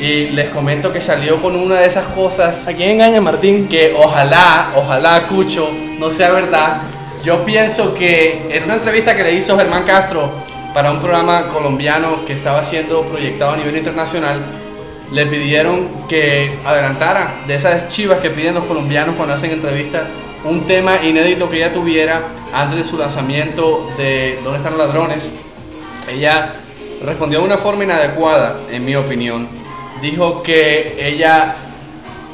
Y 0.00 0.30
les 0.30 0.48
comento 0.48 0.90
que 0.92 1.00
salió 1.02 1.36
con 1.42 1.54
una 1.54 1.74
de 1.74 1.86
esas 1.86 2.06
cosas 2.14 2.66
¿A 2.66 2.72
quién 2.72 2.92
engaña 2.92 3.20
Martín? 3.20 3.68
que 3.68 3.94
ojalá, 3.94 4.70
ojalá, 4.74 5.22
Cucho, 5.28 5.68
no 5.98 6.10
sea 6.10 6.32
verdad. 6.32 6.82
Yo 7.22 7.44
pienso 7.44 7.94
que 7.94 8.56
en 8.56 8.64
una 8.64 8.74
entrevista 8.74 9.14
que 9.14 9.24
le 9.24 9.34
hizo 9.34 9.58
Germán 9.58 9.84
Castro 9.84 10.30
para 10.72 10.90
un 10.90 11.00
programa 11.00 11.48
colombiano 11.48 12.24
que 12.26 12.32
estaba 12.32 12.64
siendo 12.64 13.02
proyectado 13.02 13.52
a 13.52 13.56
nivel 13.58 13.76
internacional, 13.76 14.40
le 15.12 15.26
pidieron 15.26 15.88
que 16.08 16.52
adelantara 16.64 17.30
de 17.46 17.54
esas 17.54 17.88
chivas 17.88 18.20
que 18.20 18.30
piden 18.30 18.54
los 18.54 18.64
colombianos 18.64 19.16
cuando 19.16 19.34
hacen 19.34 19.50
entrevistas 19.50 20.02
un 20.44 20.66
tema 20.66 21.02
inédito 21.02 21.50
que 21.50 21.56
ella 21.56 21.72
tuviera 21.72 22.22
antes 22.52 22.78
de 22.78 22.84
su 22.84 22.96
lanzamiento 22.96 23.88
de 23.96 24.38
¿Dónde 24.44 24.58
están 24.58 24.76
los 24.76 24.86
ladrones? 24.86 25.24
Ella 26.10 26.52
respondió 27.04 27.40
de 27.40 27.44
una 27.44 27.58
forma 27.58 27.84
inadecuada, 27.84 28.54
en 28.70 28.84
mi 28.84 28.94
opinión. 28.96 29.48
Dijo 30.00 30.42
que 30.42 30.96
ella 31.00 31.54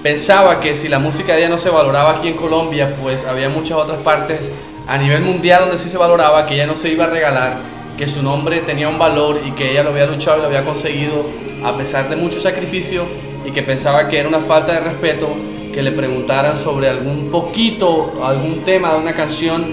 pensaba 0.03 0.61
que 0.61 0.77
si 0.77 0.89
la 0.89 0.99
música 0.99 1.33
de 1.33 1.41
ella 1.41 1.49
no 1.49 1.59
se 1.59 1.71
valoraba 1.71 2.19
aquí 2.19 2.29
en 2.29 2.37
Colombia, 2.37 2.95
pues 3.03 3.25
había 3.25 3.49
muchas 3.49 3.79
otras 3.79 3.99
partes 4.01 4.41
a 4.87 4.99
nivel 4.99 5.23
mundial 5.23 5.63
donde 5.63 5.79
sí 5.79 5.89
se 5.89 5.97
valoraba, 5.97 6.47
que 6.47 6.55
ella 6.55 6.67
no 6.67 6.77
se 6.77 6.91
iba 6.91 7.05
a 7.05 7.09
regalar, 7.09 7.55
que 7.97 8.07
su 8.07 8.23
nombre 8.23 8.59
tenía 8.61 8.89
un 8.89 8.99
valor 8.99 9.41
y 9.47 9.53
que 9.53 9.71
ella 9.71 9.83
lo 9.83 9.91
había 9.91 10.07
luchado 10.07 10.39
y 10.39 10.41
lo 10.43 10.47
había 10.49 10.65
conseguido 10.65 11.25
a 11.65 11.77
pesar 11.77 12.09
de 12.09 12.17
mucho 12.17 12.41
sacrificio 12.41 13.05
y 13.45 13.51
que 13.51 13.63
pensaba 13.63 14.09
que 14.09 14.19
era 14.19 14.29
una 14.29 14.41
falta 14.41 14.73
de 14.73 14.81
respeto 14.81 15.29
que 15.73 15.83
le 15.83 15.93
preguntaran 15.93 16.59
sobre 16.59 16.89
algún 16.89 17.31
poquito, 17.31 18.21
algún 18.23 18.61
tema 18.61 18.95
de 18.95 19.01
una 19.01 19.13
canción. 19.13 19.65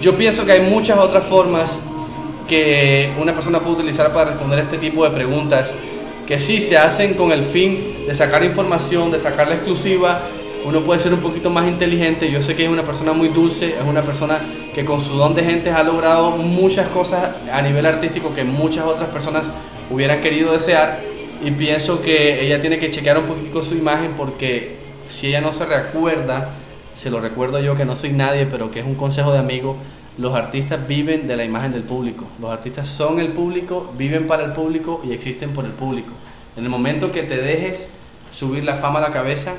Yo 0.00 0.16
pienso 0.16 0.44
que 0.44 0.52
hay 0.52 0.62
muchas 0.62 0.98
otras 0.98 1.24
formas 1.24 1.78
que 2.48 3.10
una 3.20 3.32
persona 3.32 3.60
puede 3.60 3.76
utilizar 3.76 4.12
para 4.12 4.30
responder 4.30 4.58
este 4.60 4.78
tipo 4.78 5.04
de 5.04 5.10
preguntas, 5.10 5.70
que 6.26 6.40
sí 6.40 6.60
se 6.60 6.76
hacen 6.76 7.14
con 7.14 7.32
el 7.32 7.44
fin 7.44 7.78
de 8.06 8.14
sacar 8.14 8.42
información, 8.44 9.10
de 9.10 9.20
sacar 9.20 9.48
la 9.48 9.54
exclusiva. 9.54 10.18
Uno 10.64 10.80
puede 10.80 10.98
ser 10.98 11.14
un 11.14 11.20
poquito 11.20 11.50
más 11.50 11.68
inteligente. 11.68 12.30
Yo 12.30 12.42
sé 12.42 12.56
que 12.56 12.64
es 12.64 12.70
una 12.70 12.82
persona 12.82 13.12
muy 13.12 13.28
dulce, 13.28 13.68
es 13.68 13.86
una 13.86 14.02
persona 14.02 14.38
que 14.74 14.84
con 14.84 15.02
su 15.02 15.16
don 15.16 15.34
de 15.34 15.44
gente 15.44 15.70
ha 15.70 15.82
logrado 15.84 16.30
muchas 16.32 16.88
cosas 16.88 17.36
a 17.52 17.62
nivel 17.62 17.86
artístico 17.86 18.34
que 18.34 18.42
muchas 18.42 18.84
otras 18.84 19.08
personas 19.10 19.44
hubieran 19.90 20.20
querido 20.20 20.52
desear. 20.52 21.15
Y 21.44 21.50
pienso 21.52 22.02
que 22.02 22.44
ella 22.44 22.60
tiene 22.60 22.78
que 22.78 22.90
chequear 22.90 23.18
un 23.18 23.26
poquito 23.26 23.62
su 23.62 23.74
imagen 23.74 24.12
porque 24.16 24.76
si 25.08 25.28
ella 25.28 25.40
no 25.40 25.52
se 25.52 25.66
recuerda, 25.66 26.50
se 26.96 27.10
lo 27.10 27.20
recuerdo 27.20 27.60
yo 27.60 27.76
que 27.76 27.84
no 27.84 27.94
soy 27.94 28.12
nadie, 28.12 28.46
pero 28.46 28.70
que 28.70 28.80
es 28.80 28.86
un 28.86 28.94
consejo 28.94 29.32
de 29.32 29.38
amigo, 29.38 29.76
los 30.18 30.34
artistas 30.34 30.86
viven 30.88 31.28
de 31.28 31.36
la 31.36 31.44
imagen 31.44 31.72
del 31.72 31.82
público. 31.82 32.24
Los 32.40 32.50
artistas 32.50 32.88
son 32.88 33.20
el 33.20 33.28
público, 33.28 33.92
viven 33.98 34.26
para 34.26 34.44
el 34.44 34.52
público 34.52 35.02
y 35.04 35.12
existen 35.12 35.50
por 35.50 35.66
el 35.66 35.72
público. 35.72 36.12
En 36.56 36.64
el 36.64 36.70
momento 36.70 37.12
que 37.12 37.22
te 37.22 37.36
dejes 37.36 37.90
subir 38.32 38.64
la 38.64 38.76
fama 38.76 38.98
a 38.98 39.02
la 39.02 39.12
cabeza, 39.12 39.52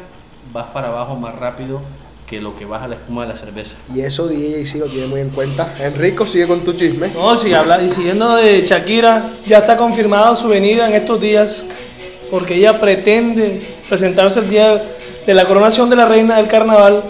vas 0.51 0.67
para 0.67 0.88
abajo 0.88 1.15
más 1.15 1.36
rápido 1.36 1.82
que 2.28 2.41
lo 2.41 2.57
que 2.57 2.65
baja 2.65 2.89
la 2.89 2.95
espuma 2.95 3.21
de 3.21 3.30
la 3.30 3.36
cerveza. 3.39 3.75
Y 3.95 4.01
eso 4.01 4.28
DJ 4.28 4.65
sí 4.65 4.80
lo 4.80 4.88
tiene 4.88 5.07
muy 5.07 5.21
en 5.21 5.30
cuenta. 5.30 5.73
Enrico, 5.80 6.28
sigue 6.28 6.45
con 6.45 6.59
tu 6.59 6.73
chisme. 6.73 7.09
No, 7.15 7.38
si 7.38 7.53
habla, 7.53 7.82
y 7.82 7.88
siguiendo 7.88 8.36
de 8.36 8.61
Shakira, 8.63 9.23
ya 9.45 9.59
está 9.59 9.78
confirmada 9.78 10.36
su 10.36 10.49
venida 10.49 10.89
en 10.89 10.95
estos 10.95 11.21
días, 11.21 11.63
porque 12.30 12.55
ella 12.55 12.80
pretende 12.80 13.61
presentarse 13.88 14.41
el 14.41 14.49
día 14.49 14.84
de 15.25 15.34
la 15.34 15.45
coronación 15.45 15.89
de 15.89 15.95
la 15.95 16.05
reina 16.05 16.36
del 16.36 16.47
carnaval, 16.47 17.01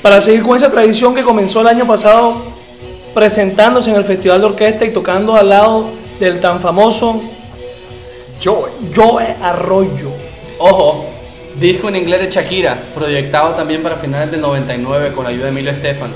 para 0.00 0.20
seguir 0.20 0.42
con 0.42 0.56
esa 0.56 0.70
tradición 0.70 1.12
que 1.14 1.22
comenzó 1.22 1.62
el 1.62 1.66
año 1.66 1.86
pasado, 1.86 2.36
presentándose 3.12 3.90
en 3.90 3.96
el 3.96 4.04
Festival 4.04 4.40
de 4.40 4.46
Orquesta 4.46 4.84
y 4.84 4.90
tocando 4.90 5.34
al 5.34 5.48
lado 5.48 5.90
del 6.20 6.38
tan 6.38 6.60
famoso 6.60 7.20
Joey. 8.42 8.72
Joe 8.94 9.36
Arroyo. 9.42 10.10
Ojo, 10.58 11.09
disco 11.58 11.88
en 11.88 11.96
inglés 11.96 12.20
de 12.20 12.30
Shakira, 12.30 12.80
proyectado 12.94 13.54
también 13.54 13.82
para 13.82 13.96
finales 13.96 14.30
del 14.30 14.40
99 14.40 15.12
con 15.12 15.24
la 15.24 15.30
ayuda 15.30 15.44
de 15.44 15.50
Emilio 15.50 15.70
Estefan. 15.72 16.10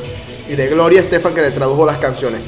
y 0.49 0.55
de 0.55 0.69
Gloria 0.69 1.01
Estefan 1.01 1.35
que 1.35 1.41
le 1.41 1.51
tradujo 1.51 1.87
las 1.87 1.97
canciones. 1.99 2.41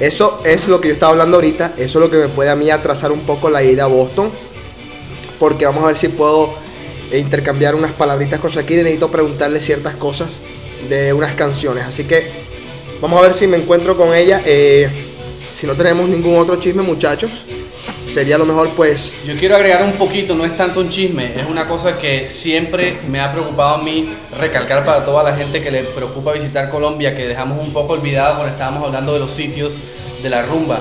Eso 0.00 0.40
es 0.44 0.66
lo 0.66 0.80
que 0.80 0.88
yo 0.88 0.94
estaba 0.94 1.12
hablando 1.12 1.36
ahorita, 1.36 1.74
eso 1.76 1.98
es 1.98 2.04
lo 2.04 2.10
que 2.10 2.16
me 2.16 2.28
puede 2.28 2.50
a 2.50 2.56
mí 2.56 2.68
atrasar 2.68 3.12
un 3.12 3.20
poco 3.20 3.48
la 3.48 3.62
ida 3.62 3.84
a 3.84 3.86
Boston, 3.86 4.28
porque 5.38 5.64
vamos 5.66 5.84
a 5.84 5.86
ver 5.88 5.96
si 5.96 6.08
puedo 6.08 6.52
intercambiar 7.12 7.76
unas 7.76 7.92
palabritas 7.92 8.40
con 8.40 8.50
Shakira 8.50 8.80
y 8.80 8.84
necesito 8.84 9.08
preguntarle 9.08 9.60
ciertas 9.60 9.94
cosas 9.94 10.30
de 10.88 11.12
unas 11.12 11.34
canciones, 11.34 11.84
así 11.84 12.04
que 12.04 12.24
vamos 13.00 13.20
a 13.20 13.22
ver 13.22 13.34
si 13.34 13.46
me 13.46 13.56
encuentro 13.56 13.96
con 13.96 14.12
ella. 14.14 14.42
Eh, 14.44 14.88
si 15.48 15.66
no 15.68 15.74
tenemos 15.74 16.08
ningún 16.08 16.36
otro 16.36 16.56
chisme 16.56 16.82
muchachos, 16.82 17.30
sería 18.06 18.38
lo 18.38 18.44
mejor 18.44 18.70
pues 18.70 19.24
Yo 19.24 19.34
quiero 19.36 19.56
agregar 19.56 19.82
un 19.82 19.92
poquito, 19.92 20.34
no 20.34 20.44
es 20.44 20.56
tanto 20.56 20.80
un 20.80 20.88
chisme, 20.88 21.34
es 21.38 21.46
una 21.48 21.66
cosa 21.66 21.98
que 21.98 22.28
siempre 22.30 22.98
me 23.08 23.20
ha 23.20 23.32
preocupado 23.32 23.76
a 23.76 23.82
mí 23.82 24.08
recalcar 24.38 24.84
para 24.84 25.04
toda 25.04 25.22
la 25.22 25.36
gente 25.36 25.62
que 25.62 25.70
le 25.70 25.82
preocupa 25.82 26.32
visitar 26.32 26.70
Colombia, 26.70 27.16
que 27.16 27.26
dejamos 27.26 27.58
un 27.58 27.72
poco 27.72 27.94
olvidado 27.94 28.36
cuando 28.36 28.52
estábamos 28.52 28.84
hablando 28.84 29.14
de 29.14 29.20
los 29.20 29.32
sitios 29.32 29.72
de 30.22 30.30
la 30.30 30.42
rumba, 30.42 30.78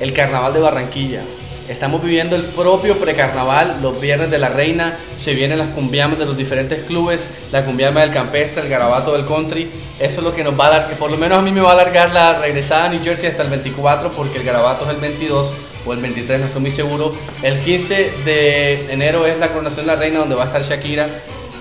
el 0.00 0.12
carnaval 0.12 0.52
de 0.52 0.60
Barranquilla. 0.60 1.22
Estamos 1.68 2.02
viviendo 2.02 2.34
el 2.34 2.42
propio 2.42 2.96
precarnaval, 2.96 3.78
los 3.80 4.00
viernes 4.00 4.28
de 4.28 4.38
la 4.38 4.48
reina, 4.48 4.98
se 5.16 5.34
vienen 5.34 5.58
las 5.58 5.68
cumbiamas 5.68 6.18
de 6.18 6.26
los 6.26 6.36
diferentes 6.36 6.84
clubes, 6.84 7.28
la 7.52 7.64
cumbiama 7.64 8.00
del 8.00 8.12
campestre, 8.12 8.62
el 8.62 8.68
garabato 8.68 9.12
del 9.12 9.24
country. 9.24 9.70
Eso 10.00 10.18
es 10.18 10.24
lo 10.24 10.34
que 10.34 10.42
nos 10.42 10.58
va 10.58 10.66
a 10.66 10.70
dar, 10.70 10.90
por 10.94 11.12
lo 11.12 11.16
menos 11.16 11.38
a 11.38 11.42
mí 11.42 11.52
me 11.52 11.60
va 11.60 11.70
a 11.70 11.74
alargar 11.74 12.12
la 12.12 12.40
regresada 12.40 12.86
a 12.86 12.88
New 12.88 13.00
Jersey 13.04 13.28
hasta 13.28 13.44
el 13.44 13.50
24 13.50 14.10
porque 14.10 14.38
el 14.38 14.44
garabato 14.44 14.84
es 14.84 14.96
el 14.96 15.00
22 15.00 15.46
o 15.86 15.92
el 15.92 16.00
23, 16.00 16.40
no 16.40 16.46
estoy 16.46 16.62
muy 16.62 16.70
seguro. 16.70 17.14
El 17.42 17.58
15 17.58 18.12
de 18.24 18.92
enero 18.92 19.26
es 19.26 19.38
la 19.38 19.48
coronación 19.48 19.86
de 19.86 19.92
la 19.92 19.98
reina 19.98 20.20
donde 20.20 20.34
va 20.34 20.44
a 20.44 20.46
estar 20.46 20.62
Shakira 20.62 21.08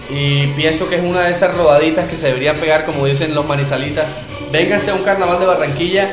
y 0.09 0.47
pienso 0.47 0.89
que 0.89 0.95
es 0.95 1.03
una 1.03 1.21
de 1.21 1.31
esas 1.31 1.55
rodaditas 1.55 2.09
que 2.09 2.17
se 2.17 2.27
deberían 2.27 2.55
pegar 2.57 2.85
como 2.85 3.05
dicen 3.05 3.35
los 3.35 3.45
manizalitas. 3.45 4.07
Vénganse 4.51 4.89
a 4.89 4.95
un 4.95 5.03
carnaval 5.03 5.39
de 5.39 5.45
Barranquilla. 5.45 6.09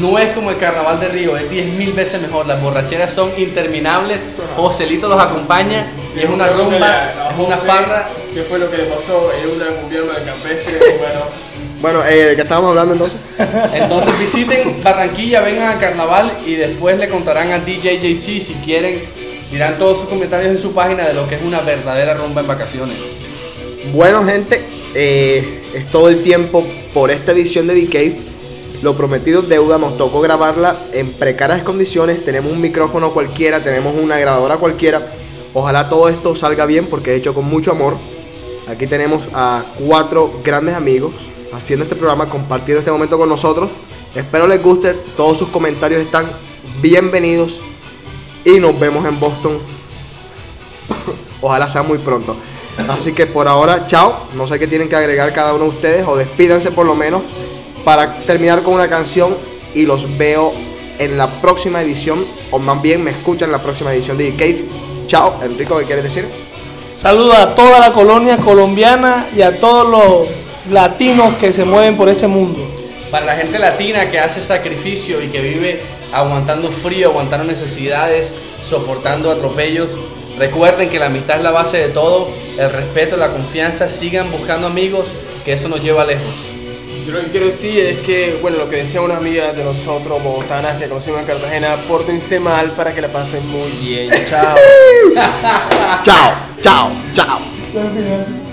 No 0.00 0.18
es 0.18 0.30
como 0.30 0.50
el 0.50 0.58
carnaval 0.58 0.98
de 0.98 1.08
Río, 1.08 1.36
es 1.36 1.48
10 1.48 1.66
mil 1.74 1.92
veces 1.92 2.20
mejor. 2.20 2.46
Las 2.46 2.60
borracheras 2.60 3.12
son 3.12 3.30
interminables. 3.38 4.20
Joselito 4.56 5.08
los 5.08 5.20
acompaña 5.20 5.86
y 6.14 6.20
es 6.20 6.28
una 6.28 6.48
rumba, 6.48 7.08
es 7.08 7.38
una 7.38 7.56
farra. 7.56 8.08
¿Qué 8.34 8.42
fue 8.42 8.58
lo 8.58 8.68
que 8.68 8.78
le 8.78 8.84
pasó 8.84 9.30
en 9.32 9.50
una 9.50 9.66
cumbiama 9.80 10.12
del 10.14 10.24
campestre? 10.24 10.78
Bueno, 10.98 11.20
Bueno, 11.80 12.02
eh, 12.06 12.28
¿de 12.28 12.36
qué 12.36 12.42
estábamos 12.42 12.70
hablando 12.70 12.94
entonces? 12.94 13.18
Entonces 13.74 14.18
visiten 14.18 14.82
Barranquilla, 14.82 15.42
vengan 15.42 15.72
al 15.72 15.78
carnaval 15.78 16.32
y 16.46 16.54
después 16.54 16.98
le 16.98 17.08
contarán 17.08 17.52
a 17.52 17.58
DJ 17.58 17.98
JC 17.98 18.40
si 18.40 18.54
quieren. 18.64 18.98
Dirán 19.50 19.78
todos 19.78 20.00
sus 20.00 20.08
comentarios 20.08 20.50
en 20.50 20.58
su 20.58 20.72
página 20.72 21.06
de 21.06 21.14
lo 21.14 21.28
que 21.28 21.36
es 21.36 21.42
una 21.42 21.60
verdadera 21.60 22.14
rumba 22.14 22.40
en 22.40 22.46
vacaciones. 22.46 22.96
Bueno, 23.92 24.24
gente, 24.24 24.60
eh, 24.94 25.62
es 25.74 25.86
todo 25.86 26.08
el 26.08 26.22
tiempo 26.22 26.66
por 26.92 27.10
esta 27.10 27.32
edición 27.32 27.66
de 27.66 27.86
Cave. 27.86 28.16
Lo 28.82 28.96
prometido 28.96 29.42
deuda, 29.42 29.78
nos 29.78 29.96
tocó 29.96 30.20
grabarla 30.20 30.74
en 30.92 31.12
precarias 31.12 31.62
condiciones. 31.62 32.24
Tenemos 32.24 32.52
un 32.52 32.60
micrófono 32.60 33.12
cualquiera, 33.12 33.60
tenemos 33.60 33.94
una 33.96 34.18
grabadora 34.18 34.56
cualquiera. 34.56 35.06
Ojalá 35.54 35.88
todo 35.88 36.08
esto 36.08 36.34
salga 36.34 36.66
bien 36.66 36.86
porque 36.86 37.12
es 37.14 37.20
hecho 37.20 37.34
con 37.34 37.44
mucho 37.44 37.70
amor. 37.70 37.96
Aquí 38.68 38.86
tenemos 38.86 39.22
a 39.32 39.64
cuatro 39.78 40.40
grandes 40.42 40.74
amigos 40.74 41.12
haciendo 41.52 41.84
este 41.84 41.96
programa, 41.96 42.28
compartiendo 42.28 42.80
este 42.80 42.90
momento 42.90 43.18
con 43.18 43.28
nosotros. 43.28 43.70
Espero 44.14 44.46
les 44.46 44.62
guste, 44.62 44.94
todos 45.16 45.38
sus 45.38 45.48
comentarios 45.48 46.00
están 46.00 46.26
bienvenidos 46.80 47.60
y 48.44 48.60
nos 48.60 48.78
vemos 48.78 49.04
en 49.04 49.18
Boston. 49.20 49.58
Ojalá 51.40 51.68
sea 51.68 51.82
muy 51.82 51.98
pronto. 51.98 52.36
Así 52.88 53.12
que 53.12 53.26
por 53.26 53.48
ahora, 53.48 53.86
chao. 53.86 54.14
No 54.34 54.46
sé 54.46 54.58
qué 54.58 54.66
tienen 54.66 54.88
que 54.88 54.96
agregar 54.96 55.32
cada 55.32 55.54
uno 55.54 55.64
de 55.64 55.70
ustedes 55.70 56.06
o 56.06 56.16
despídanse 56.16 56.70
por 56.70 56.86
lo 56.86 56.94
menos 56.94 57.22
para 57.84 58.12
terminar 58.22 58.62
con 58.62 58.74
una 58.74 58.88
canción 58.88 59.36
y 59.74 59.86
los 59.86 60.16
veo 60.18 60.52
en 60.98 61.18
la 61.18 61.28
próxima 61.40 61.82
edición 61.82 62.24
o 62.50 62.58
más 62.58 62.80
bien 62.80 63.04
me 63.04 63.10
escuchan 63.10 63.48
en 63.48 63.52
la 63.52 63.62
próxima 63.62 63.92
edición 63.92 64.16
de 64.18 64.30
Cave. 64.34 64.64
Chao, 65.06 65.34
Enrico, 65.42 65.78
¿qué 65.78 65.84
quieres 65.84 66.04
decir? 66.04 66.26
Saludos 66.96 67.36
a 67.36 67.54
toda 67.54 67.78
la 67.78 67.92
colonia 67.92 68.38
colombiana 68.38 69.26
y 69.36 69.42
a 69.42 69.60
todos 69.60 69.88
los 69.88 70.45
latinos 70.70 71.34
que 71.34 71.52
se 71.52 71.64
mueven 71.64 71.96
por 71.96 72.08
ese 72.08 72.26
mundo. 72.26 72.60
Para 73.10 73.26
la 73.26 73.36
gente 73.36 73.58
latina 73.58 74.10
que 74.10 74.18
hace 74.18 74.42
sacrificio 74.42 75.22
y 75.22 75.28
que 75.28 75.40
vive 75.40 75.80
aguantando 76.12 76.70
frío, 76.70 77.10
aguantando 77.10 77.46
necesidades, 77.46 78.28
soportando 78.62 79.30
atropellos, 79.30 79.90
recuerden 80.38 80.88
que 80.88 80.98
la 80.98 81.06
amistad 81.06 81.36
es 81.36 81.42
la 81.42 81.50
base 81.50 81.78
de 81.78 81.88
todo, 81.90 82.28
el 82.58 82.70
respeto, 82.70 83.16
la 83.16 83.28
confianza, 83.28 83.88
sigan 83.88 84.30
buscando 84.30 84.66
amigos, 84.66 85.06
que 85.44 85.52
eso 85.52 85.68
nos 85.68 85.82
lleva 85.82 86.04
lejos. 86.04 86.24
yo 87.06 87.12
lo 87.12 87.20
que 87.20 87.30
quiero 87.30 87.46
decir 87.46 87.78
es 87.78 87.98
que, 88.00 88.38
bueno, 88.42 88.58
lo 88.58 88.68
que 88.68 88.76
decía 88.76 89.00
una 89.00 89.18
amiga 89.18 89.52
de 89.52 89.62
nosotros, 89.62 90.22
bogotanas, 90.22 90.76
que 90.76 90.88
conocimos 90.88 91.20
en 91.20 91.26
Cartagena, 91.26 91.76
pórtense 91.88 92.40
mal 92.40 92.72
para 92.72 92.92
que 92.92 93.00
la 93.00 93.08
pasen 93.08 93.46
muy 93.48 93.70
bien. 93.80 94.10
Chao. 94.28 94.56
Chao, 96.02 96.34
chao, 96.60 96.90
chao. 97.12 98.45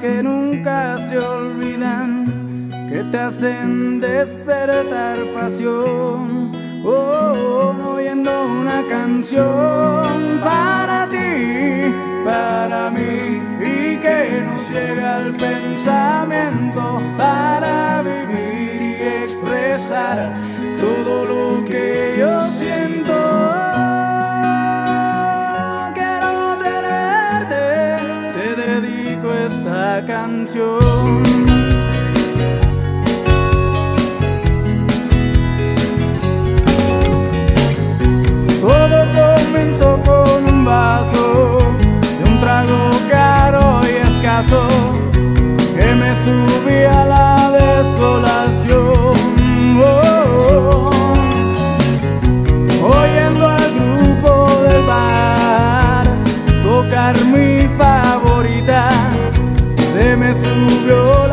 Que 0.00 0.22
nunca 0.22 0.98
se 1.08 1.18
olvidan, 1.18 2.70
que 2.88 3.02
te 3.10 3.18
hacen 3.18 4.00
despertar 4.00 5.18
pasión. 5.34 6.52
Oh, 6.84 7.74
oyendo 7.94 8.30
una 8.60 8.82
canción 8.88 10.40
para 10.42 11.06
ti, 11.08 11.92
para 12.24 12.90
mí, 12.90 13.42
y 13.60 13.96
que 13.98 14.42
nos 14.46 14.70
llega 14.70 15.18
el 15.18 15.32
pensamiento 15.34 17.02
para 17.16 18.02
vivir 18.02 18.82
y 18.82 19.02
expresar 19.22 20.47
Quiero 30.50 30.87
your 60.88 61.27